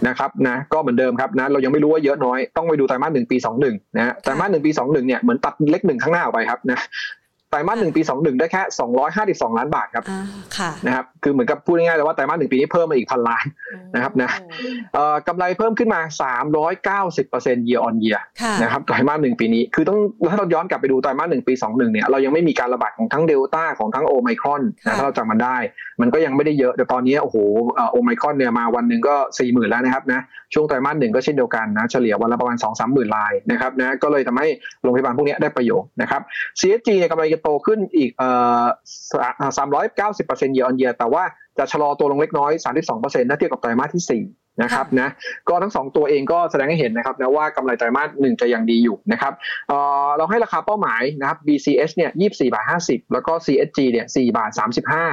[0.08, 6.80] นะครับนะก็เหมือนเดิมครับนะเรายังไม่รู้ว่าเยอะน้อยต้องไปดูไตรมาสหนึ่งปีสองหนึ่งนะไตรมาสหนึ่งปีสองหนึ่งเนี่ยเหมือนตัดเลขหนึ่งข้างหน้าออกไปครับนะ
[7.27, 7.27] ไต
[7.58, 10.06] รมาสหนึ่งปีสองหนึ่งได้แค่สองร้อยห้าสิบสองล้านบาทครับ
[10.86, 13.46] นะครับคือเหมือนกับพูดง่ายๆเลยว่าไตรมาสหนึ่งปีนี้เพิ่มมาอีกพันล้าน
[13.96, 14.30] นะครับนะ
[15.28, 18.22] กำไรเพิ่มขึ้นมาสามร้อยเก้าสิบเปอร์เซ็นต์ year on year
[18.62, 20.00] นะครับไตรมาสหนึ่งปีนี้คือต้อง
[20.32, 25.58] ถ้าเราย้อนกลับไปดูไตรมาสหนึ่งปีสองหนึ่งเนี่ยเรายังไม่มีการระบาดของทั้งเดลต้าของทั้งโอไมครอนนะถ้าเราจำมันได้
[26.02, 27.38] มันก็ยังไม่ได้เยอะแต่ตอนนี้โอ้โห
[27.92, 30.22] โอไมครอนเนี่ยมาวันหนึ่งก็สี่หมื่นแล้วนะครับนะ
[30.54, 34.48] ช่วงไตรมาสหนึ่งก็เช่นเดียวกันนะเฉลี่ยวันละประมาณสองสามหมื่นรายนะครับนะก็เลยทำให้
[34.82, 36.22] โรงพยาบาลพวกนี้ได้ประโยชน์นะครับ
[36.60, 38.10] CSG เนี่ยกำไรจะโตขึ้นอีก
[39.58, 41.24] สามร้อยเก้าสิบเปอร์เซ็นต์เยออนเยียแต่ว่า
[41.58, 44.24] จะชะลอตัวลงเล็กน้อยสามสิบสองเปอร์เซ็นต์ถ้าเทียบกับไตรมาสที่สี่
[44.62, 45.10] นะครับนะ
[45.50, 49.34] ก็ทั้งสองตัวเองก็แสดงให้เห็นนะครับนะว่ากำไรไตรมาสหนึ่งจะยังดีอยู่นะครับ
[49.68, 55.06] เเราให้ราคาเป้าหมายนะครับ BCS เนี่ยยี่สี่บาทห้าสิบแล้วก็ CSG เนี่ยสี่บาทสามสิบห้า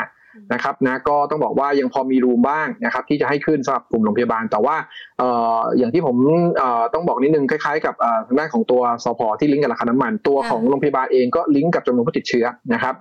[0.52, 4.76] นะครับนะก็ต้องบอกว่ายังพอมีรูมบ้างนะครับที่จะให้ขึ้นสำหรับกลุ่มโรงพยาบาล แต่ว่า
[5.18, 6.16] เอ่ออย่างที่ผม
[6.56, 7.94] เอ่อต้องบอกนิดนึงคล้ายๆ กับ
[8.26, 12.94] ทางด้านของตัวสพที่ลิงก์กับราคาน้ำมัน ตัวของโรงพยาบาลเองก็ลิงก์กับจำนวนผู้ติดเชื้อนะครับ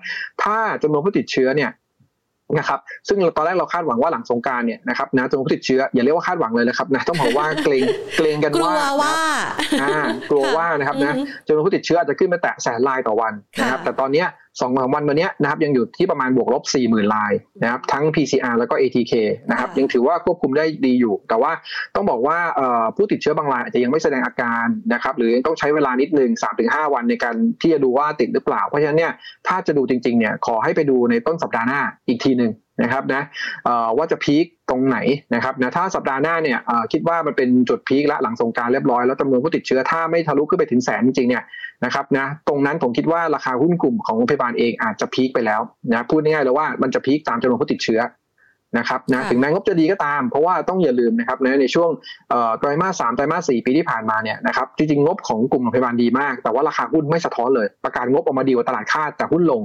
[0.43, 1.71] ถ้าจำนวนผู้ติดเชื้อเนี่ย
[2.59, 7.83] นะครับซึ่งตอนแรกเราคาดหวังว่าหลังสงการเนี่ยนะครับนะจำนวนผู้ติดเชื้ออย่าเรียกว่าคาดหวังเลยนะครับนะต้องบอกว่าเกรง
[8.17, 9.17] เกรงกันว่ากลัวว่า
[10.29, 11.13] กลัวว่านะครับนะ
[11.47, 14.23] จำนวนผู้ติดเชื้ออาจจะขึ้นมาแตะแสนรายต่อวันนะครับแต่ตอนนี้
[14.61, 19.13] สองวันวันนี้นะครับยังอยู่ที่ประมาณบวกลบ4 0,000ลายนะครับทั้ง PCR แล้วก็ ATK
[19.51, 21.51] นะครับยังถือว่าควบคุมได้ดีอยู่ แต่ว่า
[21.95, 22.37] ต้องบอกว่า
[22.95, 26.31] ผู้ติดเชื้อบางรายอาจจะยังไม่แสดงอาการนะครับหรือต้องใช้เวลานิดหนึ่ง
[26.63, 29.13] 3-5 วันในการที่จะดูว่าติดหรือเปล่า เพราะฉะนั้นเนี่ย
[29.47, 33.21] ถ้าจะดูจริงๆเนี่ยขอให้ไปดูในต้นสัปดาห์หน้าอีกทีหนึ่ง นะครับนะ
[33.97, 34.97] ว่าจะพีคตรงไหน
[35.35, 36.59] นะครับนะถ้าสัปดาห์หน้าเนี่ย
[36.91, 41.43] คิดว่ามันเป็นจุดพีคละหลังสงการเรียบร้อยแล้วจำนวนผู้ติดเชื้อถ้าไม่ทะลุขึ้นไปถึงแสนจริงๆเนี่ย
[41.85, 48.01] นะครับนะตรงนั้นผมคิดว่าราคาหุ้นกลุ่มของโรงพยาบาลเองอาจจะพีคไปแล้วนะพูดง่ายๆเลยว่ามันจะพีคตามจำนวนผู้ติดเชื้อ
[48.77, 51.89] นะครับนะถึงแม้งบจะดีก็ตาม เพราะว่าต้องอย่าลืมนะครับนะในช่วง
[52.59, 59.61] ไตรมาสสามไตรมาสสี่ปีที่ผ่านมาเนี่ยนะครับจริงๆงบของกลุ่มโรงพยาบาลดีมาก แต่ว่าราคาหุ้นไม่สะท้อนเลย ประกาศงบออกมาดีกว่าตลาดคาดแต่หุ้นลง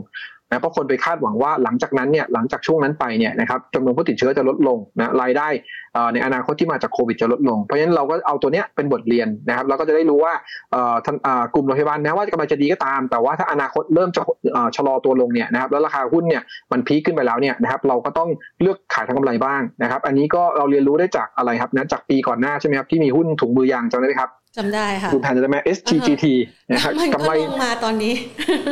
[0.51, 5.49] นะเพราะคนไปคาดหวังว่าหลังจากนั้นเนี่ยหลังจากช่วงนั้นไปเนี่ยนะครับจำนวนผู้ติดเชื้อจะลดลงนะรายได้
[6.13, 10.33] ในอนาคตที่มาจากโควิดจะลดลง เพราะฉะนั้นเราก็เอาตัวเนี้ยเป็นบทเรียนนะครับเราก็จะได้รู้ว่า
[11.55, 14.23] กลุ่มโรงพยาบาลแม้ว่ากำลังจะดีก็ตาม แต่ว่าถ้าอนาคตเริ่มจะ
[14.77, 18.29] ชะลอตัวลงเนี่ยนะครับแล้วราคาหุ้นเนี่ยมันพีคขึ้นไปแล้วเนี่ยนะครับเราก็ต้อง
[18.63, 26.25] เลือกขายทางกำไรบ้างนะครับ อันนี้ก็เราเรียนรู้ได้จากอะไรครับนะจากปีก่อนหน้าใช่ไหมครับที่มีหุ้นถุงมือยางจำได้ไหมครับจำได้ค่ะคุณแพนจะได้ไหม STGT
[26.71, 28.15] นะครับกำไรลงมาตอนนี้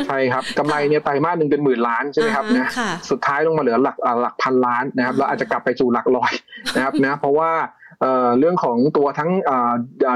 [0.07, 2.67] ใช่ครับกำไรเนี่ยไตรมาสหนึ่งเป็นหมื่นล้านใช่ไหมครับนะ
[3.09, 6.31] สุดท้ายลงมาเหลือหลักหลักพันล้านนะครับแล้วอาจจะกลับไปสู่หลักร้อย
[6.75, 7.51] นะครับนะเพราะว่า
[8.39, 9.31] เรื่องของตัวทั้ง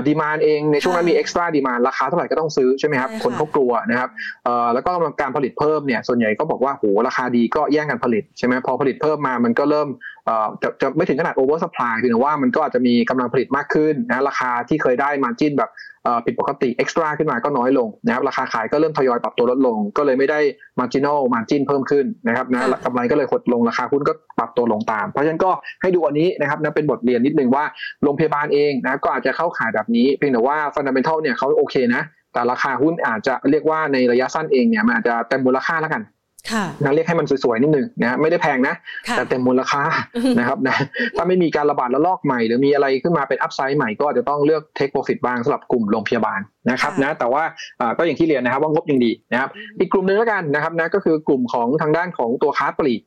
[0.08, 4.10] demand เองในช่วงนั้นมี extra demand ราคาเท่าไหร่ก็ต้องซื้อใช่ไหมครับคนเขากลัวนะครับ
[4.74, 4.92] แล้วก็
[5.22, 9.88] การผลิตเพิ่มเนี่ยส่วนใหญ่ก็บอกว่าโหราคาดีก็แย่งกันผลิตใช่ไหมพอผลิตเพิ่มมามันก็เริ่ม
[10.64, 15.70] จะจะไม่ถึงขนาด over supply คือว่ามันก็อาจจะมีกำลังผลิตมากขึ้นนะราคาที่เคยได้ margin แบบ
[16.26, 20.40] ผิดปกติ extra ขึ้นมาก็น้อยลงนะครับราคาขายก็เริ่มทยอยปรับตัวลดลง ก็เลยไม่ได้
[20.80, 27.64] มาจิโนมาจินเพิ่มขึ้นนะครับนะกำไรก็เลยหดลงราคาหุ้นก็ปรับตัวลงตาม เพราะฉะนั้นก็ให้ดูอันนี้นะครับนะเป็นบทเรียนนิดนึงว่า
[28.04, 32.02] โรงพยาบาลเองนะก็อาจจะเข้าข่ายแบบนี้เพียงแต่ว่า fundamental เนี่ยเขาโอเคนะ
[32.34, 36.02] แต่ราคาหุ้นอาจจะเรียกว่าในระยะสั้นเองเนี่ยมันอาจจะเต็มมูลค่าแล้วกัน
[36.84, 38.76] นะเรียกให้มันสวยๆนิดนึงนะไม่ได้แพงนะ
[39.18, 39.82] แต่เต็มมูลค่า
[40.40, 40.76] นะครับนะ
[41.18, 46.40] ถ้าไม่มีการระบาดระลอกใหม่ หรือมีอะไรขึ้นมาเป็น upside ใหม่ก็อาจจะต้องเลือก take profit บ้างสำหรับกลุ่มโรงพยาบาล
[46.72, 47.44] นะครับนะแต่ว่า
[47.98, 49.50] ก็อย่างที่เรียนนะครับว่างบยังดีนะครับ
[49.80, 53.02] อีกกลุ่มหนึ่งแล้วกันนะครับนะก็คือกลุ่มของทางด้านของตัวค้าปลีก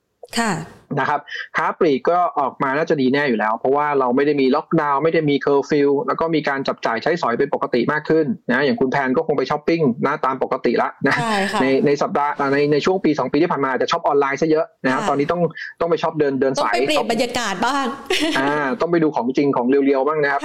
[1.00, 1.20] นะครับ
[1.56, 11.14] ค้าปลีกก็ออกมาน่าจะดีแน่อยู่แล้ว เพราะว่าเราไม่ได้มีล็อกดาวน์ไม่ได้มีเคอร์ฟิวแล้วก็มีการจับจ่ายใช้สอยเป็นปกติมากขึ้นนะอย่างคุณแทนก็คงไปช้อปปิ้งนะตามปกติละนะ
[11.62, 15.40] ในในสัปดาห์ในในช่วงปี 2 ปีที่ผ่านมาจะช้อปออนไลน์ซะเยอะนะครับตอนนี้ต้อง
[15.80, 17.86] ต้องไปช้อปเดินเดินสายต้องไปเปลี่ยนบรรยากาศบ้าง
[18.38, 20.40] อ่าต้องไปดูของจริงของ real ๆบ้างนะครับ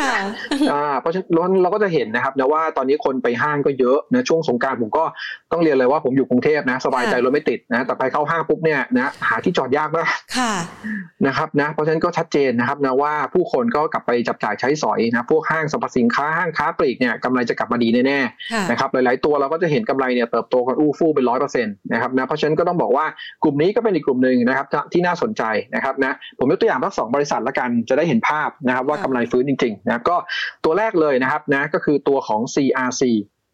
[0.72, 5.04] อ่าเพราะฉะนั้นเราก็จะเห็นนะครับนะว่าตอนนี้คนไปห้างก็เยอะนะช่วงสงกรานต์ผมก็
[5.52, 10.08] ต้องเรียนเลยว่าผมอยู่กรุงเทพนะสบายใจรถไม่ติดนะแต่ไปเข้าห้างปุ๊บเนี่ยนะหาที่จอดยากมาก
[11.28, 23.06] นะครับนะเพราะฉะนั้นก็ชัดเจนนะครับนะว่าผู้คนก็กลับไปจับจ่ายใช้สอยนะพวกห้างสรรพสินค้าห้างค้าปลีกเนี่ยกำไรจะกลับมาดีแน่ๆนะครับหลายๆตัวเราก็จะเห็นกำไรเนี่ยเติบโตกันอู้ฟู่เป็นร้อยเปอร์เซ็นต์นะครับนะเพราะฉะนั้นก็ต้องบอกว่า
[23.44, 25.44] กลุ่มนี้ก็เป็นอีกกลุ่มหนึ่งนะครับที่น่าสนใจ
[25.76, 30.16] นะครับนะผมยกตัวอย่างทั้งสองบริษัทละกันจะได้เห็นภาพนะครับว่ากำไรฟื้นจริงๆนะก็
[30.64, 33.04] ตัวแรกเลยนะครับนะก็คือตัวของ CRC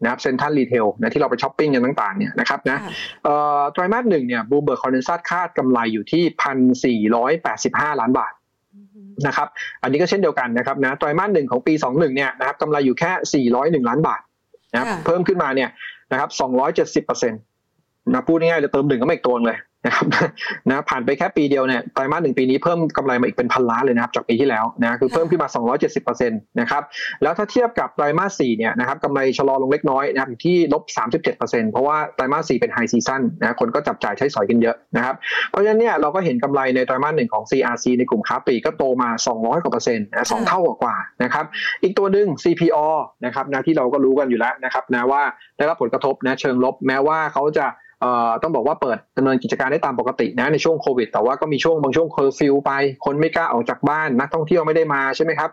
[0.03, 2.77] นะครับเซ็นทรัลรีเทลนะที่เราไปช้อปปิ้งกันต่างๆเนี่ยนะครับนะ
[3.73, 8.33] ไตรมาสหนึ่งเนี่ย Bloomberg consensus คาดกำไรอยู่ที่พันสี่ร้อยแปดสิบห้าล้านบาท
[9.27, 9.47] นะครับ
[9.83, 14.21] อันนี้ก็เช่นเดียวกันนะครับนะไตรมาสหนึ่งของปีสองหนึ่งเนี่ยนะครับกำไรอยู่แค่สี่ร้อยหนึ่งล้านบาท
[14.71, 15.69] นะครับเพิ่มขึ้นมาเนี่ย
[16.11, 16.29] นะครับ
[16.67, 17.41] 270เปอร์เซ็นต์
[18.13, 20.05] นะพูดง่ายๆเลยเติมหนึ่งเข้าไปอีกตัวเลย นะครับ
[20.69, 25.49] นะผ่านไปแค่ปีเดียวเนี่ยไตรมาสหนึ่งปีนี้เพิ่มกำไรมาอีกเป็นพันล้านเลยนะครับจากปีที่แล้วนะคือเพิ่มขึ้นมา
[25.89, 26.83] 270%นะครับ
[27.23, 30.83] แล้วถ้าเทียบกับไตรมาสสี่เนี่ยนะครับกำไรชะลอลงเล็กน้อยนะครับที่ลบ
[31.33, 35.15] 37%เพราะว่าไตรมาสสี่เป็น high season นะคนก็จับจ่ายใช้สอยกันเยอะนะครับ
[35.49, 41.45] เพราะฉะนั้นเนี่ยเราก็เห็นกำไรในไตรมาสหนึ่งของ CRC ในกลุ่มค้าปลีกก็โตมา 200กว่าเปอร์เซ็นต์นะสองเท่ากว่านะครับ
[41.83, 42.77] อีกตัวหนึ่ง CPALL
[43.25, 45.21] นะครับนะที่เราก็รู้กันอยู่แล้วนะครับนะว่า
[45.57, 47.65] ได้รับผลกระทบนะเชิงลบแม้ว่าเขาจะ
[48.41, 52.71] ต้องบอกว่าเปิดดำเนินกิจการได้ตามปกตินะในช่วงโควิด แต่ว่าก็มีช่วงบางช่วงเคอร์ฟิวไป
[53.05, 55.49] คนไม่กล้าออกจากบ้านนักท่องเที่ยวไม่ได้มาใช่ไหมครับ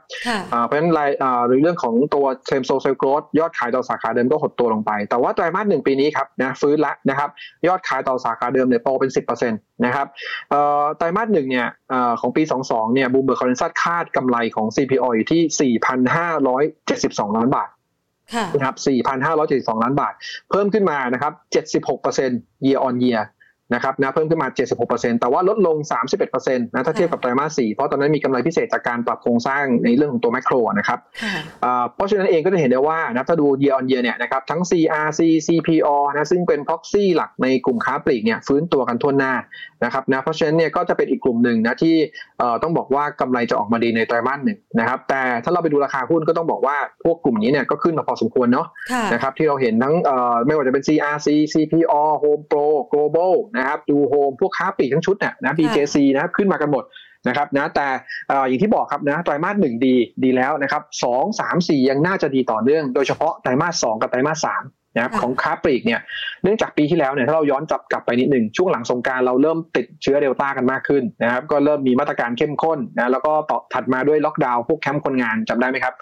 [0.67, 1.11] เพราะฉะนั้นราย
[1.49, 7.31] หรือเรื่องของตัว same store sales growth ยอดขายต่อสาขาเดิมก็หดตัวลงไป แต่ว่าไตรมาสหนึ่งปีนี้ครับนะฟื้นละนะครับ
[7.67, 9.11] ยอดขายต่อสาขาเดิมเนี่ยโตเป็น
[9.43, 10.07] 10%นะครับ
[10.97, 11.69] ไตรมาสหนึ่งเนี่ย
[12.21, 17.71] ของปี 22เนี่ย Bloomberg consensus คาดกำไรของ CPALL อยู่ที่ 4,572 ล้านบาท
[18.55, 18.75] นะครับ
[19.29, 20.15] 4,572 ล้านบาท
[20.51, 21.33] เพิ่มขึ้นมานะครับ
[22.01, 23.23] 76% year on year
[23.75, 24.49] นะครับนะเพิ่มขึ้นมา
[24.85, 25.77] 76%แต่ว่าลดลง
[26.23, 30.99] 31%นะถ้าเทียบกับไตรมาส 4 เพราะตอนนั้นมีกำไรพิเศษจากการปรับโครงสร้างในเรื่องของตัวแมคโครนะครับ
[31.95, 39.33] เพราะฉะนั้นเองก็จะเห็นได้ว่านะถ้าดู year on year เนี่ยนะครับทั้ง CRC CPO นะซึ่งเป็น proxy หลักในกลุ่มค้าปลีกเนี่ยฟื้นตัวกันทั่วหน้า
[39.85, 41.97] นะครับนะเพราะฉะนั้นเนี่ยก็จะเป็นอีกกลุ่มหนึ่งนะที่
[42.63, 48.67] ต้องบอกว่ากำไรจะออกมาดีในไตรมาสหนึ่งนะครับแต่ถ้าเราไปดูราคาหุ้นก็ต้องบอกว่าพวกกลุ่มนี้เนี่ยก็ขึ้นมาพอสมควรเนาะ
[49.13, 49.95] นะครับที่เราเห็นทั้ง
[50.47, 56.85] ไม่ว่าจะเป็น CRC CPALL Home Pro Global นะครับดูโฮมพวกค้าปลีกทั้งชุดเนี่ยนะ BJC นะขึ้นมากันหมด
[57.29, 57.87] นะครับนะแต่
[58.49, 59.95] อย่างที่บอกครับนะไตรมาสหนึ่งดี
[60.25, 64.63] ดีแล้วนะครับสองสามสี่ยังน่าจะดีต่อเนื่อง โดยเฉพาะไตรมาสสองกับไตรมาสสาม
[64.95, 66.01] นะครับของค้าปลีกเนี่ย
[66.43, 75.95] เนื่องจากปีที่แล้วเนี่ยถ้าเราย้อนกลับกลับไปนิดหนึ่งช่วงหลังสงกรานต์เราเริ่มติดเชื้อเดลต้ากันมากขึ้นนะครับก็เริ่มมีมาตรการเข้มข้นนะแล้วก็ต่อถัดมาด้วยล็อกดาวน์พวกแคมป์คนงานจำได้ไหมครับ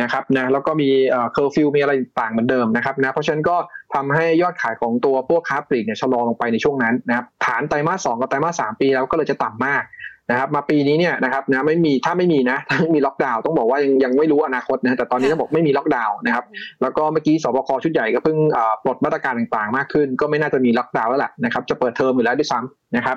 [0.00, 3.56] นะครับนะแล้วก็มีเคอร์ฟิวมีอะไรต่างเหมือนเดิมนะครับนะเพราะฉะนั้นก็
[3.94, 9.84] ทำให้ยอดขายของตัวพวกค้าปลีกเนี่ยชะลอลงไปในช่วงนั้นนะครับฐานไตรมาสสองกับไตรมาสสามปีแล้วก็เลยจะต่ำมาก
[10.30, 16.44] นะครับมาปีนี้เนี่ยนะครับนะไม่มีถ้าไม่มีนะถ้าไม่มีล็อกดาวน์ต้องบอกว่ายังยังไม่รู้อนาคตนะแต่ตอนนี้ต้องบอกไม่มีล็อกดาวน์นะครับ
[16.82, 18.36] แล้วก็เมื่อกี้ศบคชุดใหญ่ก็เพิ่ง
[18.84, 23.16] ปลดมาตรการต่างๆ มากขึ้น ก็ไม่น่าจะมีล็อกดาวน์แล้วแหละนะครับจะเปิดเทอมอยู่แล้วด้วยซ้ำนะครับ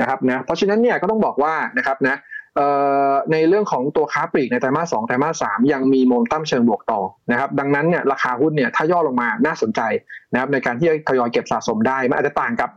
[0.00, 2.16] นะครับนะเพราะฉะนั้นเนี่ยก็ต้องบอกว่านะครับนะ
[3.32, 9.80] ในเรื่องของตัวค้าปลีกในไตรมาสสองไตรมาสสามยังมีโมเมนตัมเชิงบวกต่อนะครับดังนั้นเนี่ยราคาหุ้นเนี่ยถ้าย่อลงมาน่าสนใจ
[10.32, 12.70] นะครับในการที่จะทยอยเก็บสะสมได้มันอาจจะต่างกับ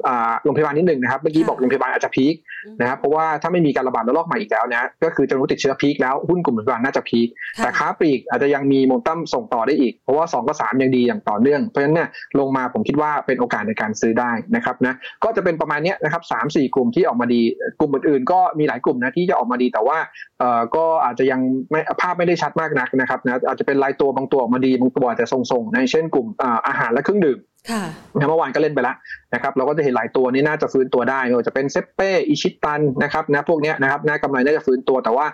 [0.43, 2.35] โรงพยาบาลนิดหนึ่งนะครับเมื่อกี้บอกโรงพยาบาลอาจจะพีค
[2.81, 12.09] นะครับเพราะว่าถ้าไม่มีการระบาดระลอกใหม่อีกแล้วนะก็คือจะรู้ติดเชื้อพีคแล้วหุ้นกลุ่มโรงพยาบาลน่าจะพีคแต่ค้าปลีกอาจจะยังมีโมเมนตัมส่งต่อได้อีกเพราะว่า2กับ3ยังดีอย่างต่อเนื่องเพราะฉะนั้นเนี่ย
[12.39, 17.41] ลงมาผมคิดว่าเป็นโอกาสในการซื้อได้นะครับนะก็จะเป็นประมาณนี้นะครับสามสี่กลุ่มที่ออกมาดี
[17.79, 19.97] กลุ่มอื่นๆก็มีหลายกลุ่มนะที่จะออกมาดีแต่ว่า
[20.75, 26.27] ก็อาจจะยังไม่ภาพไม่ได้ชัดมากนักนะครับนะอาจจะเป็นรายตัวบางตัวออกมาดีบางตัวอาจจะทรงๆในเช่นกลุ่ม
[26.67, 27.39] อาหารและเครื่องดื่ม
[28.29, 28.95] เมื่อวานก็เล่นไปแล้ว
[29.33, 35.25] นะครับเราก็จะเห็นหลายตัวนี้น่าจะฟื้นตัวได้ไม่ว่าจะเป็นเซเป้อิชิตันนะครับนะพวกนี้นะครับน่ากำไรน่าจะฟื้นตัวแต่ว่า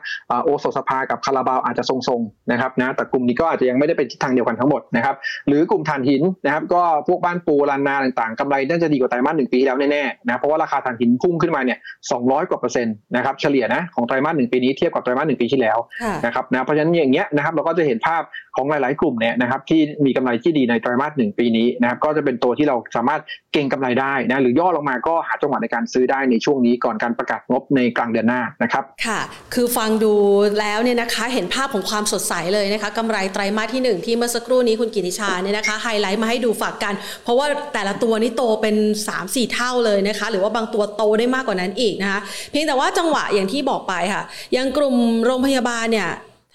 [0.44, 5.16] โอโซสภากับคาราบาวอาจจะทรงๆนะครับนะแต่กลุ่มนี้ก็อาจจะยังไม่ได้เป็นทิศทางเดียวกันทั้งหมดนะครับ
[5.48, 11.78] หรือกลุ่มถ่านหินนะครับก็พวกบ้านปูลานนาต่างๆกำไรน่าจะดีกว่าไตรมาสหนึ่งปีแล้วแน่ๆนะเพราะว่าราคาถ่านหินพุ่งขึ้นมาเนี่ย
[12.12, 15.78] สองกว่าเปอร์เซ็นต์นะครับเฉลี่ยนะของไตรมาสหนึ่งปีนี้เทียบกับไตรมาสหนึ่งปีที่แล้ว
[16.26, 18.24] นะครับนะเพราะฉะนั้นอย่างเงี้ยนะครับเราก็จะเห็นภาพ
[18.56, 23.22] ของหลาย ๆ กลุ่มเนี่ยนะครับที่มีกำไรที่ดีในไตรมาสหนึ่งปีนี้นะครับก็จะเป็นตัวที่เราสามารถ
[23.54, 29.20] เก่งกำไรได้นะหรือย่อลงมาก็หาจังหวะในการซื้อได้ในช่วงนี้ก่อนการประกาศงบในกลางเดือนหน้านะครับค่ะ
[29.54, 30.14] คือฟังดู
[30.60, 38.76] แล้วเนี่ยนะคะเห็นภาพของความสดใสเลยนะคะกำไรไตรมาสที่ 1 ที่เมื่อสักครู่นี้คุณกิติชาเนี่ยนะคะไฮไลท์มาให้ดูฝากกัน เพราะว่าแต่ละตัวนี้โตเป็น
[39.14, 42.20] 3-4 เท่าเลยนะคะ หรือว่าบางตัวโตได้มากกว่านั้นอีกนะคะ
[42.52, 44.24] เพียงแต่ว่าจังหวะอย่างที่บอกไปค่ะ
[44.58, 44.96] ยังกลุ่ม
[45.26, 46.10] โรงพยาบาลเนี่ย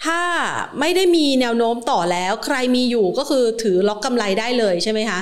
[0.07, 0.21] ถ้า
[0.81, 5.21] ไม่ได้มีแนวโน้มต่อแล้ว ใครมีอยู่ก็คือถือล็อกกำไรได้เลยใช่ไหมคะ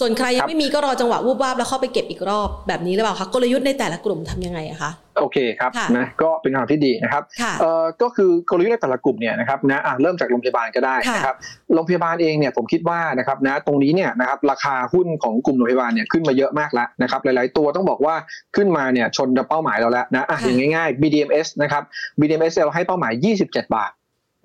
[0.00, 7.22] ส่วนใครยังไม่มีก็รอจังหวะวูบวาบแล้วเข้าไปเก็บอีกรอบแบบนี้หรือเปล่าคะกลยุทธ์ในแต่ละกลุ่มทํำยังไงอะคะโอเคครับนะก็เป็นคำถามที่ดีนะครับ
[7.60, 11.36] เอ่อก็คือกลยุทธ์ในแต่ละกลุ่มเนี่ยนะครับนะเริ่มจากโรงพยาบาลก็ได้นะครับ
[11.74, 18.14] โรงพยาบาลเองเนี่ยผมคิดว่านะครับนะตรงนี้เนี่ยนะครับราคาหุ้นของกลุ่มโรงพยาบาลเนี่ยขึ้นมาเยอะมากแล้วนะครับหลาย ๆ ตัวต้องบอกว่า
[18.56, 21.82] ขึ้นมาเนี่ยชนเป้าหมายเราแล้วนะอะอย่างง่าย ๆ BDMs นะครับ
[22.20, 23.12] BDMs เราให้เป้าหมาย
[23.46, 23.92] 27 บาท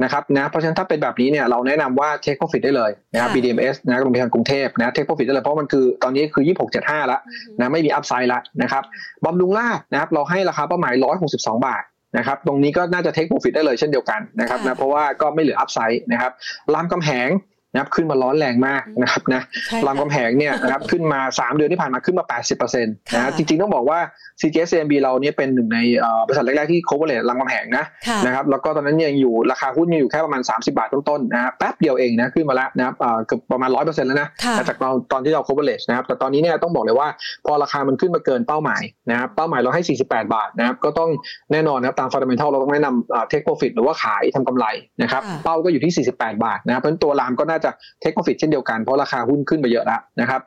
[0.04, 6.44] นะครับนะเพราะฉะนั้นถ้าเป็นแบบนี้เนี่ยเราแนะนำว่าเทคโปรฟิตได้เลยนะครับ BDMs นะโรงพยาบาลกรุงเทพนะเทคโปรฟิตได้เลยเพราะมันคือตอนนี้คือ
[6.76, 7.22] 26.75 แล้ว
[7.60, 8.84] นะไม่มีอัพไซด์ละนะครับ
[9.26, 10.94] บำรุงราชนะครับเราให้ราคาเป้าหมาย
[11.30, 11.84] 162 บาท
[12.18, 16.32] นะครับตรงนี้ก็น่าจะเทคโปรฟิตได้เลยเช่นเดียวกันนะครับนะเพราะว่าก็ไม่เหลืออัพไซด์นะครับ
[16.74, 17.30] รามกำแหง
[17.74, 19.42] นะครับขึ้นมาร้อนแรงมากนะครับนะ
[19.88, 22.26] รามคำแหงเนี่ยนะครับขึ้นมา 3 เดือนที่ผ่านมาขึ้นมา
[22.60, 24.00] 80%นะจริงๆต้องบอกว่า
[24.42, 25.80] CGSMB เราเนี่ยเป็นหนึ่งใน
[26.28, 27.86] บริษัทแรกๆที่ coverage รามคำแหงนะ
[28.26, 32.96] นะครับแล้วก็ตอนนั้นยังอยู่ราคาหุ้นยังอยู่แค่ประมาณ 30 บาทต้นๆนะแป๊บเดียวเองนะขึ้นมาแล้วนะครับ
[33.28, 34.30] เกือบประมาณ 100%แล้วนะ
[34.70, 37.08] จากตอนตอนที่เรา coverage นะครับแต่ตอนนี้เนี่ยต้องบอกเลยว่า
[37.46, 41.10] พอราคามันขึ้นมาเกินเป้าหมายนะครับเป้าหมายเราให้ 48 บาทนะครับก็ต้อง
[41.52, 44.66] แน่นอนนะครับตาม fundamental เราต้องแนะนำ take profit หรือว่าขายทำกำไร
[45.02, 50.42] นะครับเป้าก็อยู่ที่ 48 บาทนะครับเพราะตัวรามก็น่าจะ take profit เช่นเดียวกันเพราะราคาหุ้นขึ้นไปเยอะแล้วนะครับ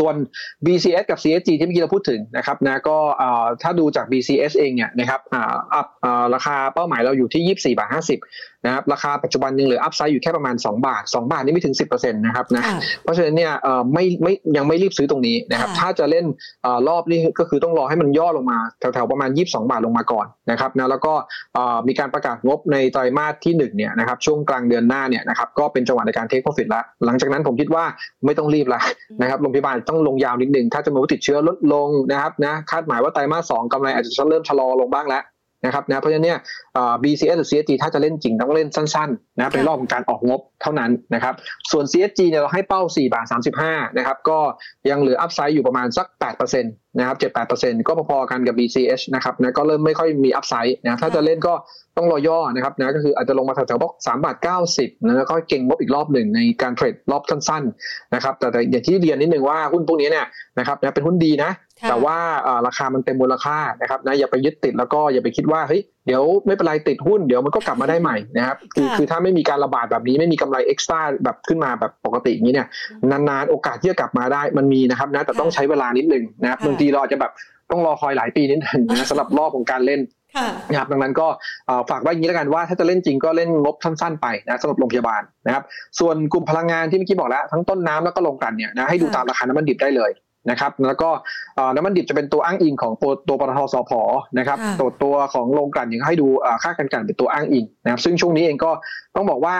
[0.00, 0.14] ส่วน
[0.66, 2.98] BCS กับ CSG ที่เมื่อกี้เราพูดถึงนะครับนะก็
[3.62, 5.20] ถ้าดูจาก BCS เองเนี่ยนะครับ
[5.74, 5.86] อัพ
[6.34, 8.18] ราคาเป้าหมายเราอยู่ที่ 24บาท50
[8.64, 12.62] นะครับราคาปัจจุบันยังเหลืออัพไซด์อยู่แค่ประมาณ 2 บาท 2 บาทนี่ไม่ถึง 10%นะครับนะ
[13.02, 13.52] เพราะฉะนั้นเนี่ย
[13.94, 16.24] ไม่ไม่ยังไม่รีบซื้อตรงนี้นะครับถ้าจะเล่น
[16.88, 21.12] รอบนี้ก็คือต้องรอให้มันย่อลงมาแถวๆประมาณ 22 บาทลงมาก่อนนะครับนะแล้วก็
[21.88, 27.84] มีการประกาศงบในไตรมาสที่1เนี่ยนะครับช่วงกลางเดือนหน้าเนี่ยนะครับก็เป็นจังหวะในการเทคโปรฟิตแล้วหลังจากนั้นผมคิดว่า
[28.24, 28.80] ไม่ต้องรีบละ
[29.20, 35.22] นะครับโรงพยาบาลต้องลงยาวนิดนึงถ้าจะมาติดเชื้อลดลงนะครับนะคาดหมายว่าไตรมาสสองกำไรอาจจะเริ่มชะลอลงบ้างแล้ว
[35.64, 36.38] นะครับนะเพราะฉะนั้นเนี่ย
[37.02, 41.34] BCS หรือ CSG ถ้าจะเล่นจริงต้องเล่นสั้นๆนะเป็นรอบของการออกงบเท่านั้นนะครับ
[41.70, 43.26] ส่วน CSG เนี่ยเราให้เป้า 4 บาท
[43.62, 44.38] 35 นะครับก็
[44.90, 46.06] ยังเหลืออัพไซด์อยู่ประมาณสัก
[46.40, 47.16] 8%นะครับ
[47.52, 51.54] 7-8%ก็พอๆกันกับ BCH นะครับนะก็เริ่มไม่ค่อยมีอัพไซด์นะถ้าจะเล่นก็
[51.96, 60.26] ต้องรอย่อนะครับนะก็คืออาจจะลงมาแถวๆบอกสามบาทเก้าสิบแล้วก็เก่งงบอีกรอบหนึ่งในการเทรดรอบสั้นๆนะครับแต่แต่อย่างที่เรียนนิดนึงว่าหุ้นพวกนี้เนี่ย
[60.58, 61.50] นะครับนะเป็นหุ้นดีนะ
[61.88, 62.16] แต่ว่า
[62.66, 72.68] ราคามันเต็มมูลค่านะครับนะอย่าไปยึดติดแล้วก็อย่าไปคิดว่าเฮ้ยเดี๋ยวไม่เป็นไรติดหุ้นเดี๋ยวมันก็กลับมาได้ใหม่นะครับคือคือถ้าไม่มีการระบาดแบบนี้ไม่มีกำไรเอ็กซ์ต้าแบบขึ้นมาแบบปกติอย่างนี้เนี่ย
[73.10, 77.32] นานๆโอกาสที่จะกลับมาได้มันมีนะครับนะแต่ต้องใช้เวลานิดนึงนะครับบางทีเราอาจจะแบบ
[77.70, 80.00] ต้องรอคอยหลายปีนิดนึงนะสำหรับรอบของการเล่น
[80.70, 81.26] นะครับดังนั้นก็
[81.90, 85.62] ฝากไว้อย่างนี้แล้วกันว่าถ้าจะเล่นจริงก็เล่นงบสั้นๆไปนะสำหรับโรงพยาบาลนะครับ
[86.00, 90.10] ส่วนกลุ่มพลังงานที่เมื่อกี้บอกแล้วทั้งต้นน้ำแล้วก็ลงกันเนี่ยนะให้ดูตามราคาน้ำมันดิบได้เลย
[90.50, 91.10] นะครับแล้วก็
[91.74, 93.92] น้ำมันดิบจะเป็นตัวอ้างอิงของตัวปตทสพ
[94.38, 96.26] นะครับตัวตัวของโรงกลั่นยังให้ดู
[96.62, 98.70] ค่าการกันเป็นตัวอ้างอิงนะครับซึ่งช่วงนี้เองก็
[99.16, 99.54] ต้องบอกว่า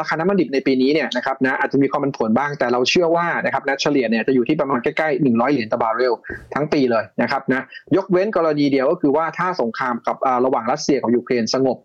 [0.00, 6.14] ราคาน้ำมันดิบในปีนี้เนี่ยนะครับนะอาจจะมีความผันผวนบ้างแต่เราเชื่อว่านะครับนะเฉลี่ยเนี่ยจะอยู่ที่ประมาณใกล้ๆ100 เหรียญต่อบาร์เรล
[6.54, 7.62] ทั้งปีเลยนะครับนะ
[7.96, 11.78] ยกเว้นกรณีเดียวก็คือว่าถ้าสงครามกับระหว่างรัสเซียกับยูเครนสงบ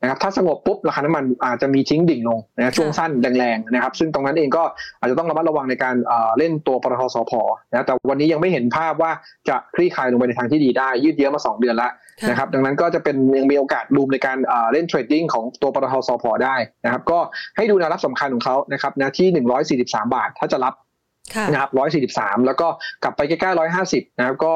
[0.00, 4.62] นะครับถ้าสงบปุ๊บราคาน้ำมันอาจจะมีทิ้งดิ่งลงนะช่วงสั้นแรงๆนะครับ ซึ่งตรงนั้นเองก็
[5.00, 5.94] อาจจะต้องระมัดระวังในการ
[6.38, 7.32] เล่นตัวปตท.สผ.
[7.70, 9.10] นะแต่วันนี้ยังไม่เห็นภาพว่า
[9.48, 11.90] จะคลี่คลายลงไปในทางที่ดีได้ ยืดเยื้อมา 2 เดือนแล้ว
[12.30, 14.38] นะครับดังนั้นก็จะเป็นยังมีโอกาสรูมในการ
[14.72, 17.18] เล่นเทรดดิ้งของตัวปตทสพได้นะครับก็
[17.56, 19.28] ให้ดูแนวรับสำคัญของเขานะครับนะที่
[19.84, 20.74] 143 บาท ถ้าจะรับ
[21.52, 21.70] นะครับ
[22.14, 22.68] 143แล้วก็
[23.02, 24.52] กลับไปใกล้ๆ150นะครับก็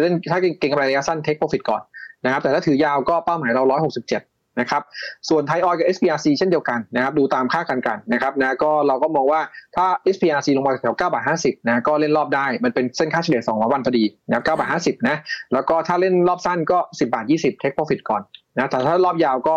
[0.00, 1.82] เล่นถ้าเก่งกำไรระยะสั้นเทคโปรฟิตก่อน
[2.24, 3.62] นะครับแต่ถ้าถือยาวก็เป้าหมายเรา
[4.04, 4.82] 167 นะครับ
[5.28, 9.40] ส่วนไทยออยกับ SPRC เช่นเดียวกันนะครับดูตามค่ากันกันนะครับนะก็เราก็มองว่า
[9.76, 15.16] ถ้า SPRC ลงมาแถว9บาท50นะก็เล่นรอบได้มันเป็นเส้นค่าเฉลี่ย2วันพอดีนะ9บาท50นะ
[15.52, 18.22] แล้วก็ถ้าเล่นรอบสั้นก็ 10บาท20 take profit ก่อน
[18.56, 19.56] นะแต่ถ้ารอบยาวก็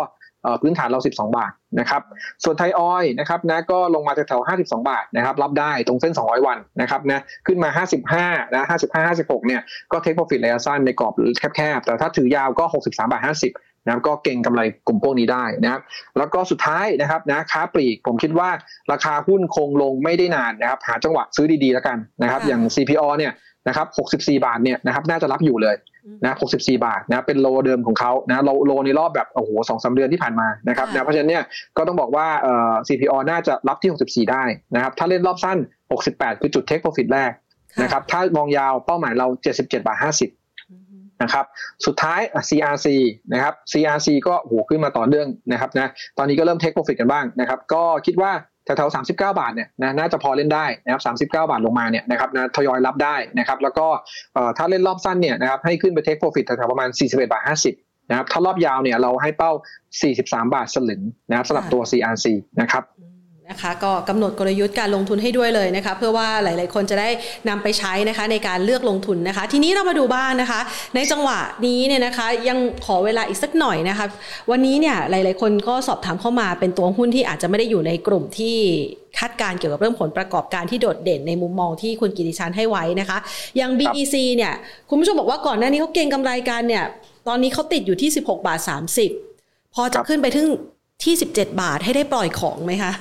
[0.62, 2.02] พื้นฐานเรา 12 บาทนะครับ
[2.44, 7.70] ส่วนไทยออยนะครับนะก็ลงมาแถวๆ52 บาทนะครับรับได้ตรงเส้น 200 วันนะครับนะขึ้นมา
[8.12, 9.60] 55นะ55 56เนี่ย
[9.92, 11.14] ก็เทคโปรฟิตระยะสั้นในกรอบ
[11.56, 15.80] แคบๆ แต่ถ้าถือยาวก็ 63 บาท 50 นะครับก็เก่งกำไรกลุ่มพวกนี้ได้นะครับ
[16.18, 18.48] แล้วก็สุดท้ายนะครับนะค้าปลีกผมคิดว่า
[18.92, 23.32] ราคาหุ้นคงลงไม่ได้นานนะครับ หาจังหวะซื้อดีๆแล้วกันนะครับ อย่าง CPO เนี่ย
[23.68, 25.76] นะครับ64 บาทเนี่ยนะครับน่าจะรับอยู่เลย
[26.24, 31.44] นะ64 บาทนะเป็นโลเดิมของเขานะโลโลในรอบแบบโอ้โหสองสาเดือนที่ผ่านมานะครับนะเพราะฉะนั้นเนี่ย
[31.76, 35.58] ก็ต้องบอกว่าเอ่อ CPO น่าจะรับที่ 64 ได้นะครับ ถ้าเล่นรอบสั้น
[36.00, 37.32] 68 คือจุดเทคโปรฟิตแรก
[37.82, 39.26] นะครับถ้ามองยาวเป้าหมายเรา
[39.56, 40.35] 77 บาท 50
[41.22, 41.44] นะครับ
[41.86, 42.86] สุดท้าย CRC
[43.32, 48.32] นะครับ CRC ก็โหขึ้นมาต่อเนื่องนะครับนะตอนนี้ก็เริ่มเทคโปรฟิตกันบ้างนะครับก็คิดว่า
[48.64, 53.86] แถวๆสามสิบเก้าบาทเนี่ยนะน่าจะพอเล่นได้นะครับสามสิบเก้าบาทลงมาเนี่ยนะครับนะทยอยรับได้นะครับแล้วก็
[54.58, 57.42] ถ้าเล่นรอบสั้นเนี่ยนะครับให้ขึ้นไปเทคโปรฟิตแถวๆประมาณ41บาท
[57.74, 59.52] 50นะครับถ้ารอบยาวเนี่ยเราให้เป้า
[60.02, 62.26] 43 บาทสลึงนะครับสำหรับตัว CRC
[62.60, 62.84] นะครับ
[63.50, 67.08] นะคะก็กำหนดกลยุทธ์การลงทุนให้ด้วยเลยนะคะเพื่อว่าหลาย ๆ คนจะได้
[67.48, 70.60] นำไปใช้นะคะในการเลือกลงทุนนะคะ ทีนี้เรามาดูบ้างนะคะ
[70.94, 74.06] ในจังหวะนี้เนี่ยนะคะยังขอเวลาอีกสักหน่อยนะคะ
[74.50, 78.56] วันนี้เนี่ยหลาย ๆ คนก็สอบถามเข้ามาเป็นตัวหุ้นที่อาจจะไม่ได้อยู่ในกลุ่มที่
[79.18, 83.18] คาดการเกี่ยวกับเรื่องผลประกอบการที่โดดเด่นในมุมมองที่คุณกิติชันให้ไว้นะคะ
[83.56, 84.52] อย่าง BEC เนี่ย
[84.88, 86.84] คุณผู้ชมบอกว่าก่อนหน้านี้เขาเก่งกำไรกันเนี่ย
[87.28, 88.60] ตอนนี้เขาติดอยู่ที่ 16 บาท
[89.16, 90.48] 30 พอจะขึ้นไปถึง
[91.04, 92.92] ที่ 17 บาทให้ได้ปล่อยของไหมคะ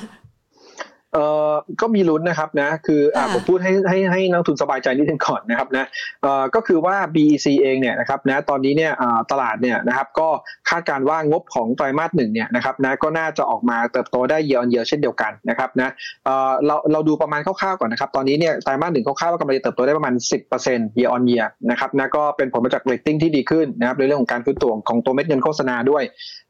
[1.16, 1.52] เอ่อ
[1.82, 5.86] ก็มีลุ้นนะครับนะคืออ่าผมพูดให้ให้ให้นักทุนสบายใจนิดนึงก่อนนะครับนะ
[6.22, 8.92] เอ่อก็คือว่า BEC เองเนี่ยนะครับนะตอนนี้เนี่ย
[9.32, 10.28] ตลาดเนี่ยนะครับก็
[10.70, 15.90] คาดการว่างบของไตรมาสหนึ่งเนี่ยนะครับนะก็น่าจะออกมาเติบโตได้เยอะเยอะเช่นเดียวกันนะครับนะ
[16.26, 20.14] เอ่อเราเราดูประมาณคร่าวๆก่อนนะครับตอนนี้เนี่ยไตรมาสหนึ่งคร่าวๆว่ากำลังจะเติบโตได้ประมาณ
[20.58, 26.04] 10% year on year นะครับนะก็เป็นผลมาจากเรตติ้งที่ดีขึ้นนะครับในเรื่องของการฟื้นตัวของตัวเม็ดเงินโฆษณาด้วย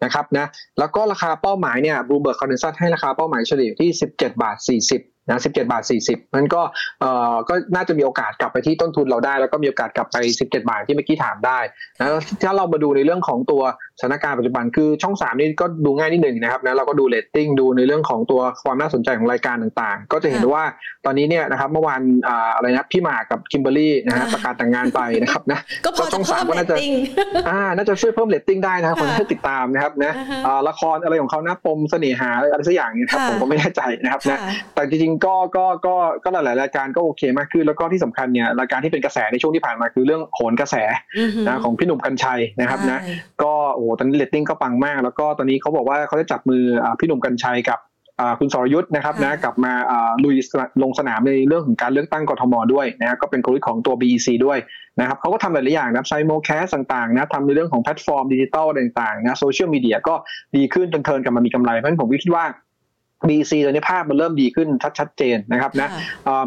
[0.04, 0.46] นะครับนะ
[0.80, 6.62] แล้วก็ราคาเป้าหมายเนี่ย Bloomberg consensus ให้ราคาเป้าหมายเฉลี่ยที่ 17 บาท40นะ17 บาท 40นั้นก็
[7.00, 11.60] เอ่อก็น่าจะมีโอกาสกลับไปที่ต้นทุนเราได้ แล้วก็มีโอกาสกลับไป 17 บาทที่เมื่อกี้ถามได้
[12.00, 13.64] นะถ้าเรามาดูในเรื่องของตัว
[14.00, 20.64] สถานการณ์ปัจจุบันคือช่อง3นี่ก็ดูง่ายนิดหนึ่งนะครับนะเราก็ดูเรตติ้งดูในเรื่องของตัวความน่าสนใจของรายการต่างๆ ก็จะเห็นว่า
[21.06, 22.02] ตอนนี้เนี่ยนะครับเมื่อวาน
[22.56, 26.76] อะไรนะพี่หมากกับคิมเบอร์รี่นะฮะประกาศแต่งงานไปนะครับนะก็พอช่องสามก็น่าจะ
[27.50, 30.14] อ่าน่าจะช่วยเพิ่มเรตติ้งได้นะครับคนที่ติดตามนะครับนะ
[30.70, 34.40] ละครอะไรของเขาหน้าปมเสน่หาอะไรสักอย่างเนี่ยครับผมก็ไม่แน่ใจนะครับนะ
[34.76, 40.76] แต่จริงๆก็ก็ก็ก็หลายๆรายการก็โอเคมากขึ้นแล้วก็ที่สำคัญเนี่ยรายการที่เป็นกระแสในช่วงที่ผ่านมาคือเรื่องโหนกระแส
[41.48, 43.02] นะของพี่หนุ่มกรรชัยนะครับนะ
[43.44, 46.64] ก็โอ้ตอนนี้เรตติ้งก็ปังมาก แล้วก็ตอนนี้เขาบอกว่าเขาจะจับมือ
[47.00, 47.80] พี่หนุ่มกรรชัยกับ
[48.40, 49.74] คุณสรยุทธนะครับนะกลับมา
[50.24, 50.36] ลุย
[50.84, 54.58] ลงสนามในเรื่องของการเลือกตั้งกทมด้วยนะก็เป็นกลยุทธ์ของตัว BEC ด้วย
[55.00, 60.16] นะครับเขาก็ทำหลายๆอย่างนะ simulcast ต่างๆนะทำในเรื่องของแพลตฟอร์มดิจิตอลต่างๆนะโซเชียลมีเดียก็
[60.56, 62.46] ดีขึ้นจน turn กลับมามีกำไรเพราะฉะนั้นผมคิดว่า
[63.30, 65.90] BEC ตอนนี้ภาพมันเริ่มดีขึ้นชัดชัดเจนนะครับนะ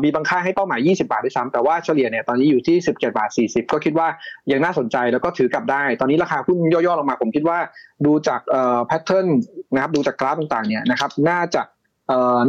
[0.05, 4.09] มีบางค่ายให้เป้าหมาย 20 บาทด้วยซ้ำแต่ว่าเฉลี่ยเนี่ยตอนนี้อยู่ที่ 17 บาท 40 ก็คิดว่า
[4.53, 7.59] ยังน่าสนใจแล้วก็ถือกลับได้ ตอนนี้ราคาหุ้นย่อๆลงมาผมคิดว่า
[8.07, 8.41] ดูจาก
[8.87, 9.27] pattern
[9.75, 11.63] นะครับดูจากกราฟต่างๆเนี่ยนะครับน่าจะ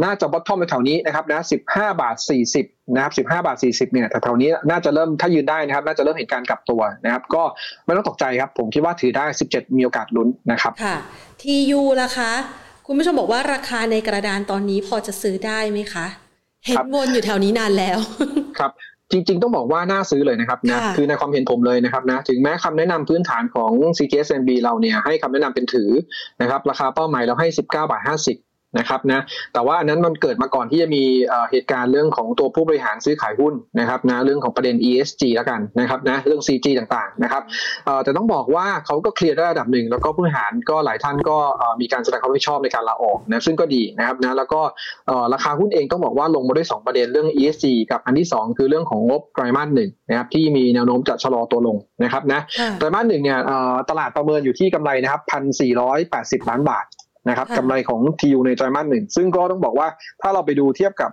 [0.04, 2.16] น่าจะ bottom ในแถวนี้นะครับนะ15 บาท
[2.56, 7.42] 40 นะครับ 15 บาท 40 เนี่ยแถวนี้น่าจะเริ่มถ้ายืนได้นะครับ น่าจะเริ่มเห็นการกลับตัวนะครับ ก็
[7.84, 10.96] ไม่ต้องตกใจครับ ผมคิดว่าถือได้ 17 มีโอกาสลุ้นนะครับ ค่ะ
[11.42, 12.32] TU ล่ะคะ
[12.92, 16.06] คุณผู้ชมบอกว่าราคาในกระดานตอนนี้พอจะซื้อได้ไหมคะ
[16.66, 17.98] เห็นวนอยู่แถวนี้นานแล้ว
[18.58, 18.70] ครับ
[19.12, 25.90] จริงๆ ต้องบอกว่าน่าซื้อเลยนะครับนะคือในความเห็นผมเลยนะครับนะถึงแม้คำแนะนำพื้นฐานของ CTSMB เราเนี่ยให้คำแนะนำเป็นถือ
[26.40, 29.20] นะครับราคาเป้าหมายเราให้ 19บาท50 นะครับนะ
[29.52, 31.04] แต่ว่าอันนั้นมันเกิดมาก่อนที่จะมี
[31.50, 37.42] เหตุการณ์เรื่องของตัวผู้บริหารซื้อขายหุ้นนะครับนะเรื่องของประเด็น ESG แล้วกันนะครับนะเรื่อง CG ต่างๆนะครับ
[38.04, 41.36] แต่ต้องบอกว่าเขาก็เคลียร์ได้ระดับหนึ่ง แล้วก็ผู้บริหารก็หลายท่านก็
[41.80, 44.60] มีการแสดงความรับผิดชอบในการลาออกนะซึ่งก็ดีนะครับนะแล้วก็
[45.34, 52.40] ราคาหุ้นเองต้องบอกว่าลงมาด้วย 2 ประเด็นเรื่อง ESG กับอันที่ 2 คือเรื่องของงบไตรมาสหนึ่งนะครับที่มีแนวโน้มจะชะลอตัวลงนะครับนะ
[52.78, 53.38] ไตรมาสหนึ่งเนี่ย
[53.90, 56.86] ตลาดประเมินอยู่ที่กำไรนะครับพันสี่ร้อยแปดสิบล้านบาท
[57.28, 59.88] นะครับกำไรของทีูในไตรมาสหนึ่งซึ่งก็ต้องบอกว่า
[60.22, 61.10] ถ้าเราไปดูเทียบกับ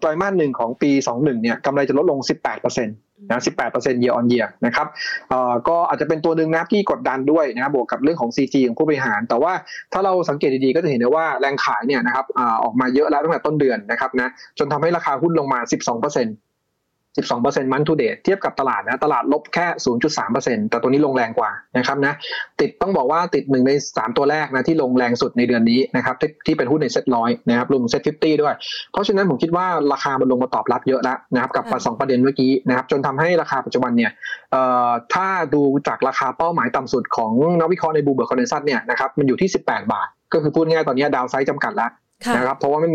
[0.00, 2.18] ไตรมาสหนึ่งของปี 21 เนี่ยกำไรจะลดลง
[2.54, 3.40] 18%นะ
[3.70, 4.86] 18% year on year นะครับ
[5.68, 9.52] ก็อาจจะเป็นตัวหนึ่งนะที่กดดันด้วยนะครับบวกกับเรื่องของ CG ของผู้บริหาร แต่ว่า
[9.92, 12.26] ถ้าเราสังเกตดีๆ ก็จะเห็นได้ว่าแรงขายเนี่ยนะครับ
[12.62, 16.26] ออกมาเยอะแล้วตั้งแต่ต้นเดือนนะครับนะจนทำให้ราคาหุ้นลงมา 12% 12%มัน
[17.88, 19.66] to date เทียบกับตลาดนะตลาดลบแค่
[20.18, 22.14] 0.3%แต่ตัวนี้ลงแรงกว่านะครับนะ
[22.60, 28.54] ติดต้องบอกว่าติดหนึ่งใน 3 ตัวแรกนะที่ลงแรงสุดในเดือนนี้นะครับที่เป็นหุ้นในเซ็ตร้อยนะครับรวม SET fifty ด้วย
[28.92, 34.10] เพราะฉะนั้นผมคิดว่าราคามันลงมาตอบรับเยอะแล้วนะครับกับสองประเด็นเมื่อกี้นะครับจนทำให้ราคาปัจจุบันเนี่ย
[35.14, 41.90] ถ้าดูจากราคาเป้าหมายต่ำสุดของนักวิเคราะห์ใน Bloomberg consensus เนี่ยนะครับมันอยู่ที่ 18 บาท ก็คือพูดง่ายตอนนี้ downside จำกัดแล้ว
[42.34, 42.92] นะครับเพราะว่ามัน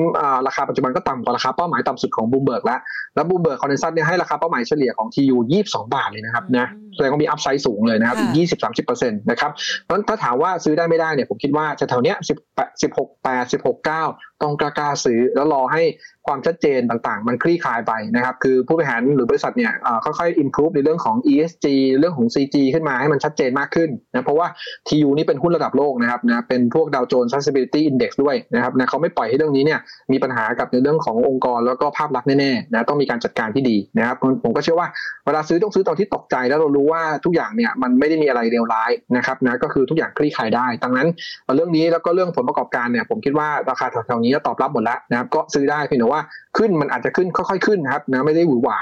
[0.47, 2.79] ราคาปัจจุบันก็ต่ำกว่าราคาเป้าหมายต่ำสุดของบูมเบิร์กแล้ว
[3.15, 12.37] แล้ว Bloomberg consensus เนี่ยให้ราคาเป้าหมายเฉลี่ยของ TU ยี่สิบสองบาทเลยนะครับนะ แสดงว่ามี upside สูงเลยนะครับยี่สิบสามสิบเปอร์เซ็นต์นะครับเพราะฉะนั้นถ้าถามว่าซื้อได้ไม่ได้เนี่ยผมคิดว่าจะแถวเนี้ยสิบ
[12.81, 14.03] สิบหกแปดสิบหกเก้า
[14.41, 15.83] ต้องกล้าซื้อแล้วรอให้
[16.27, 19.71] ความชัดเจนต่างๆ มันคลี่คลายไปนะครับคือผู้บริหารหรือบริษัทเนี่ย
[20.05, 21.65] ค่อยๆ improve ในเรื่องของ ESG
[21.99, 24.47] เรื่องของ CG ขึ้นมาให้มันชัดเจนมากขึ้นนะเพราะว่า
[24.87, 29.79] TU นี่เป็นหุ้นระดับโลกนะครับนะเป็นพวก Dow Jones Sustainability Index ด้วยนะครับนะเขาไม่ปล่อยให้เรื่องนี้เนี่ย
[30.11, 34.87] มีปัญหากับในเรื่องขององค์กรแล้วก็ภาพลักษณ์แน่ๆนะต้องมีการจัดการที่ดีนะครับผมก็เชื่อว่า
[35.25, 41.07] เวลาซื้อต้องซื้อตอนที่ตกใจแล้วเรารู้ว่าทุกอย่างเนี่ยมันไม่ได้มีอะไรเลวร้ายนะครับนะก็คือทุกอย่างคลี่คลายได้ดังนั้น
[41.55, 46.21] เรื่องนี้แล้วก็เรื่องผลประกอบการเนี่ยผมคิดว่าราคาแถวๆนี้ตอบรับหมดแล้วนะครับก็ซื้อได้เพียงแต่ว่า
[46.57, 48.79] ขึ้นมันอาจจะขึ้นค่อยๆขึ้นนะครับนะไม่ได้หวือหวา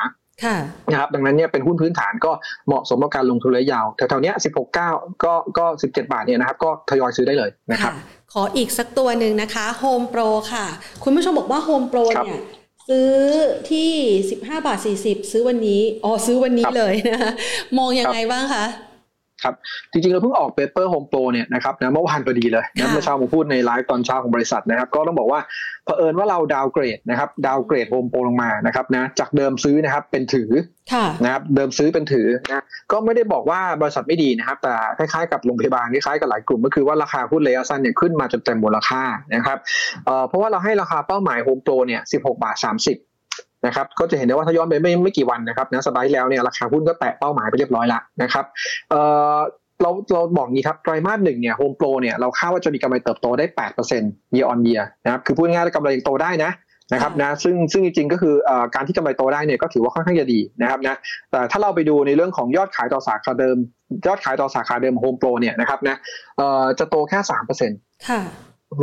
[0.91, 2.31] นะครับดังนั้นเนี่ยเป็นหุ้นพื้นฐานก็
[2.67, 4.89] เหมาะสมกับการลงทุนระยะยาวแถวๆนี้สิบหกเก้า
[5.23, 7.93] ก็ก็สิบเจ็ดบาทเนี่ยนะครับก็ทยอยซื้อได้เลยนะครับ
[8.33, 10.65] ขออีกสักตัวหนึ่งนะคะ Home Pro ค่ะ
[11.03, 12.39] คุณผู้ชมบอกว่า Home Pro เนี่ย
[12.91, 13.15] ซื้อ
[13.71, 13.91] ที่
[14.29, 17.31] 15 บาท 40 ซื้อวันนี้ อ๋อ ซื้อวันนี้เลยนะคะ
[17.77, 18.65] มองยังไงบ้างคะ
[19.43, 19.55] ครับ
[19.91, 25.39] จริงๆเราเพิ่งออก paper HomePro เนี่ยนะครับนะเมื่อวานพอดีเลยนะเมื่อเช้าผมพูดในไลฟ์ตอนเช้าของบริษัทนะครับ ก็ต้องบอกว่า
[25.85, 30.51] เผอิญว่าเรา downgrade นะครับ downgrade HomePro ลงมานะครับนะจากเดิมซื้อนะครับเป็นถือ
[31.23, 39.03] นะครับเดิมซื้อเป็นถือนะก็ไม่ได้บอกว่าบริษัทไม่ดีนะครับ แต่คล้ายๆกับโรงพยาบาลคล้ายๆกับหลายกลุ่มก็คือว่าราคาหุ้นระยะสั้นเนี่ยขึ้นมาจนเต็มมูลค่า
[39.35, 39.57] นะครับ
[40.27, 42.55] เพราะว่าเราให้ราคาเป้าหมายโฮมโปรเนี่ย16บาท
[42.87, 43.10] 30
[43.65, 48.45] นะครับก็จะเห็นได้ว่าถ้าย้อนไปไม่ไม่กี่วันนะครับนะสไลด์แล้วเนี่ยราคาหุ้นก็แตะเป้าหมายไปเรียบร้อยละนะครับ
[48.89, 49.01] เอ่
[49.35, 49.37] อ
[49.81, 53.45] เราเราบอกงี้ครับไตรมาสหนึ่งเนี่ยโฮมโปรเนี่ยเราคาดว่าจะมีกำไรเติบโตได้
[53.91, 56.51] 8% year on year นะครับคือพูดง่ายๆกำไรโตได้นะ
[56.93, 58.35] นะครับนะซึ่งซึ่งจริงๆก็คือ
[58.75, 60.97] การที่กำไรโตได้เนี่ยก็ถือว่าค่อนข้างจะดีนะครับนะ
[61.31, 63.57] แต่ถ้าเราไปดูในเรื่องของยอดขายต่อสาขาเดิม
[64.07, 65.97] ยอดขายต่อสาขาเดิมโฮมโปรเนี่ยนะครับนะ
[66.79, 67.19] จะโตแค่
[67.63, 68.21] 3%ค่ะ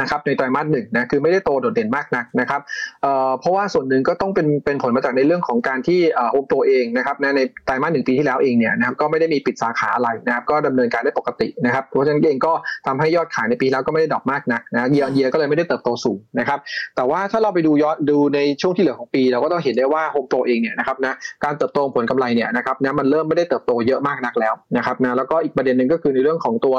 [0.00, 2.60] นะครับในไตรมาสหนึ่งนะคือไม่ได้โตโดดเด่นมากนักนะครับ
[3.02, 6.00] เเพราะว่าส่วนหนึ่งก็ต้องเป็นเป็นผลมาจากในเรื่องของการที่
[6.32, 12.52] โฮมโปรเองนะครับในไตรมาสหนึ่งปีที่แล้วเองเนี่ยนะครับก็ไม่ได้มีปิดสาขาอะไรนะครับก็ดำเนินการได้ปกตินะครับเพราะฉะนั้นเองก็
[12.86, 16.58] ทำให้ยอดขายในปีแล้วก็ไม่ได้ drop มากนักนะเยียร์เยียก็เลยไม่ได้เติบโตสูงนะครับ
[16.96, 21.14] แต่ว่าถ้าเราไปดูยอดดูในช่วงที่เหลือของปี เราก็ต้องเห็นได้ว่าโฮมโปรเองเนี่ยนะครับนะ
[21.44, 26.76] การเติบโตผลกำไรเนี่ยนะครับนะมันเริ่มไม่ได้เติบโตเยอะมากนักแล้วนะครับนะแล้วก็อีกประเด็นหนึ่งก็คือในเรื่องของตัว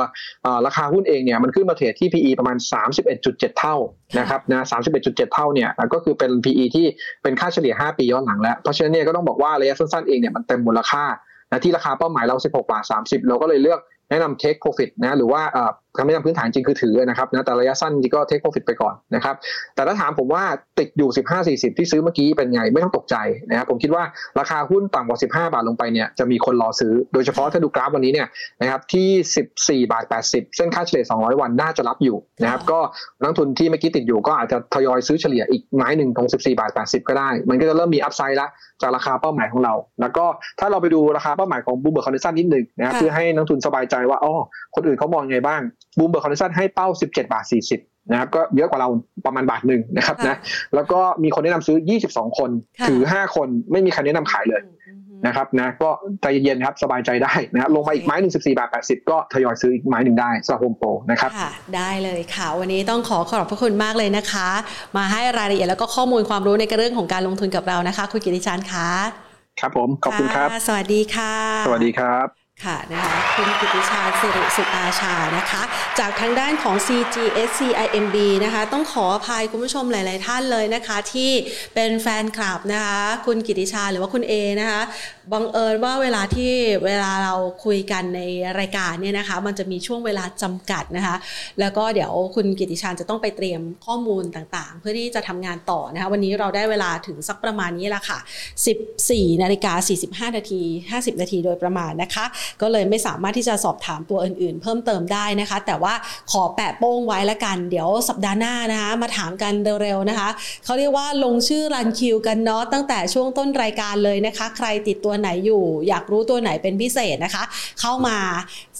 [0.65, 2.57] ราคาหุ้นเองเนี่ยมันขึ้นมาเทรดที่ PE ประมาณ
[2.99, 3.75] 31.7 เท่า
[4.19, 6.85] นะครับนะสามสิบเอ็ดจุดเจ็ดเท่าเนี่ยก็คือเป็น PE ที่
[7.23, 11.03] เป็นค่าเฉลี่ย 5 ปีย้อนหลังแล้ว เพราะฉะนั้นเนี่ยก็ต้องบอกว่าระยะสั้นๆเองเนี่ยมันเต็มมูลค่า
[11.51, 13.79] นะที่ราคาเป้าหมายเรา 16 บาท 30 เราก็เลยเลือก
[14.09, 15.41] แนะนำ take profit นะหรือว่า
[15.97, 19.35] คำแนะนำพื้นฐานจริงคือถือนะครับนะแต่ระยะสั้นจริงก็ take profit ไปก่อนนะครับ
[19.75, 20.43] แต่ถ้าถามผมว่า
[20.79, 23.15] ติดอยู่ 15 40 ที่ซื้อเมื่อกี้เป็นไงไม่ต้องตกใจ
[23.49, 24.03] นะครับผมคิดว่า
[24.39, 28.27] ราคาหุ้นต่ำกว่า 15 บาทลงไปเนี่ยจะมีคนรอซื้อ โดยเฉพาะถ้าดูกราฟวันนี้เนี่ย
[28.61, 32.79] นะครับที่ 14 บาท 80 เส้นค่าเฉลี่ย 200 วันน่าจะรับอยู่นะครับก็
[33.21, 38.47] นักลงทุนที่เมื่อกี้ติดอยู่ก็อาจจะทยอยซื้อเฉลี่ยอีกไม้หนึ่งตรง 14 บาท 80 ก็ได้ มันก็จะเริ่มมี upside ละ
[38.81, 40.25] จากราคาเป้าหมายของเรา แล้วก็
[40.59, 44.33] ถ้าเราไปดูราคาเป้าหมายของ Bloomberg consensus นิดหนึ่งนะครับเพื่อให้นักลงทุนสบายใจว่าอ๋อ
[44.75, 45.61] คนอื่นเขามองไงบ้าง
[45.99, 47.45] Bloomberg consensus ให้เป้า 17 บาท
[47.77, 48.89] 40 นะครับก็เยอะกว่าเรา
[49.25, 50.37] ประมาณบาทหนึ่งนะครับนะ
[50.75, 51.77] แล้วก็มีคนแนะนำซื้อ
[52.09, 52.49] 22 คน
[52.87, 54.61] ถือ 5 คนไม่มีใครแนะนำขายเลย
[55.27, 55.89] นะครับนะก็
[56.21, 64.49] ใจเย็นๆครับสบายใจได้นะครับลงมาอีกไม้หนึ่งสิบสี่บาทแปดสิบก็ทยอยซื้ออีกไม้หนึ่งได้สำหรับโฮมโปรนะครับค่ะได้เลยค่ะ วันนี้ต้องขอขอบพระคุณมากเลยนะคะ
[64.97, 68.89] มาให้รายละเอียดแล้วก็ข้อมูลความรู้ในเรื่องของการลงทุนกับเรานะคะ คุณกิติชันคะ
[69.59, 71.33] ครับผมขอบคุณครับ สวัสดีค่ะ
[71.65, 75.61] สวัสดีครับ ค่ะนะคะคุณกิติชาสิริสุตาชานะคะ
[75.99, 81.31] จากทางด้านของ CGSCIMB นะคะ ต้องขออภัยคุณผู้ชมหลาย ๆ ท่านเลยนะคะ ที่
[81.75, 84.81] เป็นแฟนคลับนะคะ คุณกิติชาหรือว่าคุณเอนะคะ
[85.33, 86.51] บังเอิญว่าเวลาที่
[86.85, 87.35] เวลาเรา
[87.65, 88.21] คุยกันใน
[88.59, 91.15] รายการเนี่ยนะคะ มันจะมีช่วงเวลาจำกัดนะคะ
[91.59, 98.19] แล้วก็เดี๋ยวคุณกิติชาจะต้องไปเตรียมข้อมูลต่างๆ เพื่อที่จะทำงานต่อนะคะ วันนี้เราได้เวลาถึงสักประมาณนี้ละค่ะ
[98.79, 99.73] 14นาฬิกา
[100.29, 102.25] 45นาที50 นาทีโดยประมาณนะคะ
[102.61, 105.93] ก็เลยไม่สามารถที่จะสอบถามตัวอื่นๆ เพิ่มเติมได้นะคะ แต่ว่า
[106.31, 110.29] ขอแปะโป้งไว้ละกัน เดี๋ยวสัปดาห์หน้านะคะมาถามกันเร็วๆนะคะ
[110.65, 117.43] เขาเรียกว่าลงชื่อรันคิวกันเนาะตั้งแต่ช่วงต้นรายการเลยนะคะ ใครติดตัวไหนอยู่ อยากรู้ตัวไหนเป็นพิเศษนะคะ
[117.81, 118.17] เข้ามา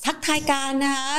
[0.06, 1.10] ทักทายการนะคะ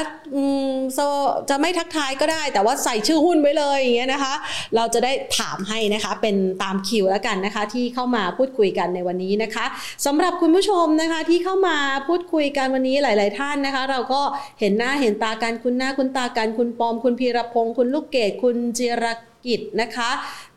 [1.51, 4.35] จะไม่ทักทายก็ได้ แต่ว่าใส่ชื่อหุ้นไว้เลยอย่างเงี้ยนะคะ
[4.77, 9.65] เราจะได้ถามให้นะคะเป็นตามคิวแล้วกันนะคะ ที่เข้ามาพูดคุยกันในวันนี้นะคะ
[10.07, 11.77] สำหรับคุณผู้ชมนะคะที่เข้ามา
[12.09, 14.23] พูดคุยกันวันนี้หลาย ๆ ท่านนะคะ เราก็
[14.61, 19.05] เห็นหน้าเห็นตากันคุณหน้าคุณตากันคุณปอม คุณพีรพงศ์คุณลูกเกดคุณจิร
[19.47, 20.11] กิจนะคะ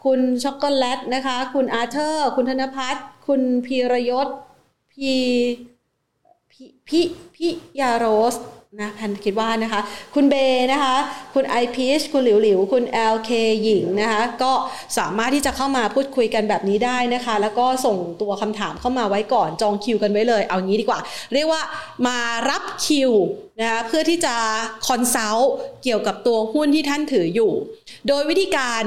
[0.06, 4.28] คุณช็อกโกแลตนะคะ คุณอาเธอร์ คุณธนพัฒน์คุณพีรยศ
[4.94, 5.14] พี
[6.88, 7.04] พี่
[7.36, 8.36] พี่ยาโรส
[8.80, 9.82] นะพันคิดว่านะคะ
[10.16, 10.36] คุณเบ
[10.72, 10.96] นะคะ
[11.34, 12.84] คุณไอพีชคุณหลิวหลิว คุณ
[13.14, 13.32] LK
[13.64, 14.52] หญิงนะคะ ก็
[14.98, 21.00] สามารถที่จะเข้ามาพูดคุยกันแบบนี้ได้นะคะ แล้วก็ส่งตัวคำถามเข้ามาไว้ก่อนจองคิวกันไว้เลย เอางี้ดีกว่า
[21.34, 21.62] เรียกว่า
[22.08, 22.18] มา
[22.50, 23.12] รับคิว
[23.60, 24.36] นะคะเพื่อที่จะ
[24.88, 25.52] คอนซัลท์
[25.84, 27.52] เกี่ยวกับตัวหุ้นที่ท่านถืออยู่
[28.08, 28.84] โดยวิธีการ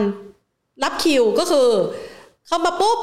[0.85, 1.69] รับคิวก็คือ
[2.47, 2.99] เข้ามาปุ๊บ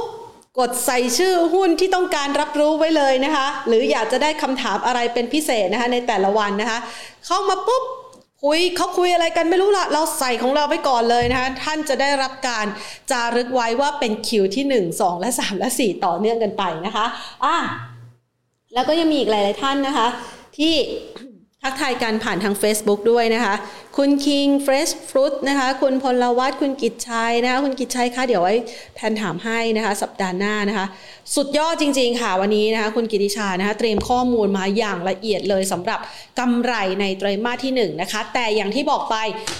[0.59, 6.79] กดใส่ชื่อหุ้นที่ต้องการรับรู้ไว้เลยนะคะ หรืออยากจะได้คำถามอะไรเป็นพิเศษนะคะในแต่ละวันนะคะ
[7.25, 7.83] เข้ามาปุ๊บ
[8.43, 12.65] คุยเขาคุยอะไรกันไม่รู้ละเราใส่ของเราไปก่อนเลยนะคะท่านจะได้รับการ
[13.11, 17.05] จารึกไว้ว่าเป็นคิวที่ 1 2 และ 3 และ 4 ต่อเนื่องกันไปนะคะ
[17.45, 17.55] อะ
[18.73, 20.07] แล้วก็ยังมีอีกหลาย ๆ ท่านนะคะ
[20.57, 20.73] ที่
[21.65, 23.55] ทักทายกันผ่านทาง Facebook ด้วยนะคะ
[23.97, 28.55] คุณ King Fresh Fruit นะคะ คุณพลวัตคุณกิจชัยนะคะ คุณกิจชัยคะเดี๋ยวไว้
[28.95, 30.85] แทนถามให้นะคะ สัปดาห์หน้านะคะ
[31.35, 35.99] สุดยอดจริง ๆ ค่ะวันนี้นะคะ คุณกิติชานะคะ เตรียมข้อมูลมาอย่างละเอียดเลยสำหรับ
[36.39, 39.15] กำไรในไตรมาสที่1นนะคะ แต่อย่างที่บอกไป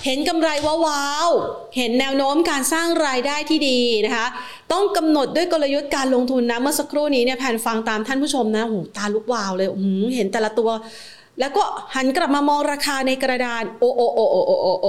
[0.05, 1.29] เห็นกำไรว้าว
[1.77, 4.25] เห็นแนวโน้มการสร้างรายได้ที่ดีนะคะ
[4.71, 9.69] ต้องกำหนดด้วยกลยุทธ์การลงทุนนะเมื่อสักครู่นี้เนี่ยแผนฟังตามท่านผู้ชมนะโหตาลุกวาวเลย
[10.15, 10.71] เห็นแต่ละตัว
[11.39, 11.63] แล้วก็
[11.95, 14.87] หันกลับมามองราคาในกระดานโอโอโอโอโอโอโอ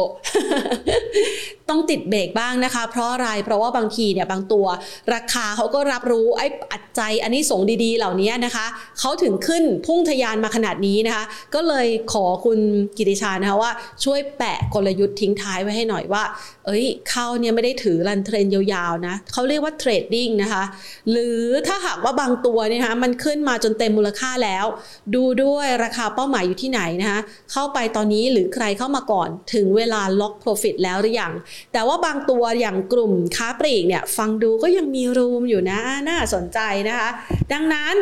[1.70, 4.66] ต้องติดเบรกบ้างนะคะ เพราะอะไรเพราะว่าบางทีเนี่ยบางตัว
[5.14, 8.66] ราคาเขาก็รับรู้ไอ้อัดใจอันนี้ส่งดีๆ เหล่านี้นะคะ
[9.00, 11.24] เขาถึงขึ้นพุ่งทยานมาขนาดนี้นะคะ
[11.54, 12.58] ก็เลยขอคุณ
[12.96, 13.72] กิติชานะคะว่า
[14.04, 16.22] ช่วยแปะกลยุทธ์ทิ้งท้ายไว้ให้หน่อยว่า
[16.66, 20.64] เอ้ยเขาเนี่ยไม่ได้ถือ run trend ยาวๆนะเขาเรียกว่า trading นะคะ
[21.10, 24.66] หรือถ้าหากว่าบางตัวเนี่ยนะคะมันขึ้นมาจนเต็มมูลค่าแล้ว
[25.14, 27.20] ดูด้วยราคาเป้าหมายอยู่ที่ไหนนะคะ
[27.52, 31.32] เข้าไปตอนนี้หรือใครเข้ามาก่อนถึงเวลาล็อก Profit แล้วหรือยัง
[31.72, 36.58] แต่ว่าบางตัวอย่างกลุ่มค้าปลีกเนี่ยฟังดูก็ยังมี room อยู่นะน่าสนใจ
[36.88, 37.08] นะคะ
[37.52, 37.96] ดังนั้น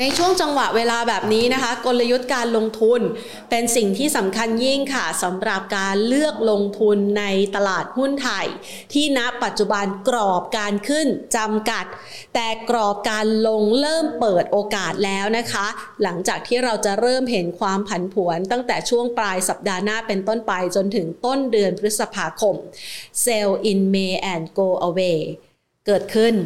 [0.00, 3.00] ในช่วงจังหวะเวลาแบบนี้นะคะ กลยุทธ์การลงทุน
[3.50, 7.24] เป็นสิ่งที่สำคัญยิ่งค่ะสำหรับการเลือกลงทุนใน
[7.56, 8.46] ตลาดหุ้นไทย
[8.92, 11.84] ที่ณปัจจุบันกรอบการขึ้นจำกัด
[12.34, 15.66] แต่กรอบการลงเริ่มเปิดโอกาสแล้วนะคะ
[16.02, 22.54] หลังจากที่เราจะเริ่มเห็นความผันผวน ตั้งแต่ช่วงปลายสัปดาห์หน้าเป็นต้นไปจนถึงต้นเดือนพฤษภาคม
[23.24, 25.18] Sell in May and go away
[25.86, 26.36] เกิดขึ้น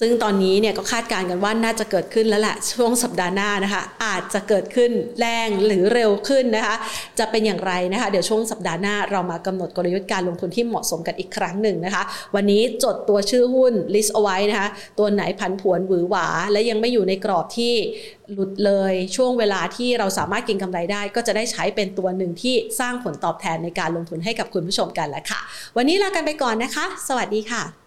[0.00, 4.90] ซึ่งตอนนี้เนี่ยก็คาดการณ์กันว่าน่าจะเกิดขึ้นแล้วแหละช่วงสัปดาห์หน้านะคะ อาจจะเกิดขึ้น
[5.20, 6.76] แรงหรือเร็วขึ้นนะคะ
[7.18, 12.02] จะเป็นอย่างไรนะคะ เดี๋ยวช่วงสัปดาห์หน้าเรามากำหนดกลยุทธ์การลงทุนที่เหมาะสมกันอีกครั้งหนึ่งนะคะ
[12.34, 14.68] วันนี้จดตัวชื่อหุ้น list เอาไว้นะคะ
[14.98, 17.74] ตัวไหนพันผวนหวือหวา และยังไม่อยู่ในกรอบที่
[18.32, 25.40] หลุดเลยช่วงเวลาที่เราสามารถเก็งกำไรได้ ก็จะได้ใช้เป็นตัวหนึ่งที่สร้างผลตอบแทนในการลงทุนให้กับคุณผู้ชมกันแหละค่ะ
[25.76, 27.85] วันนี้ลากันไปก่อนนะคะ สวัสดีค่ะ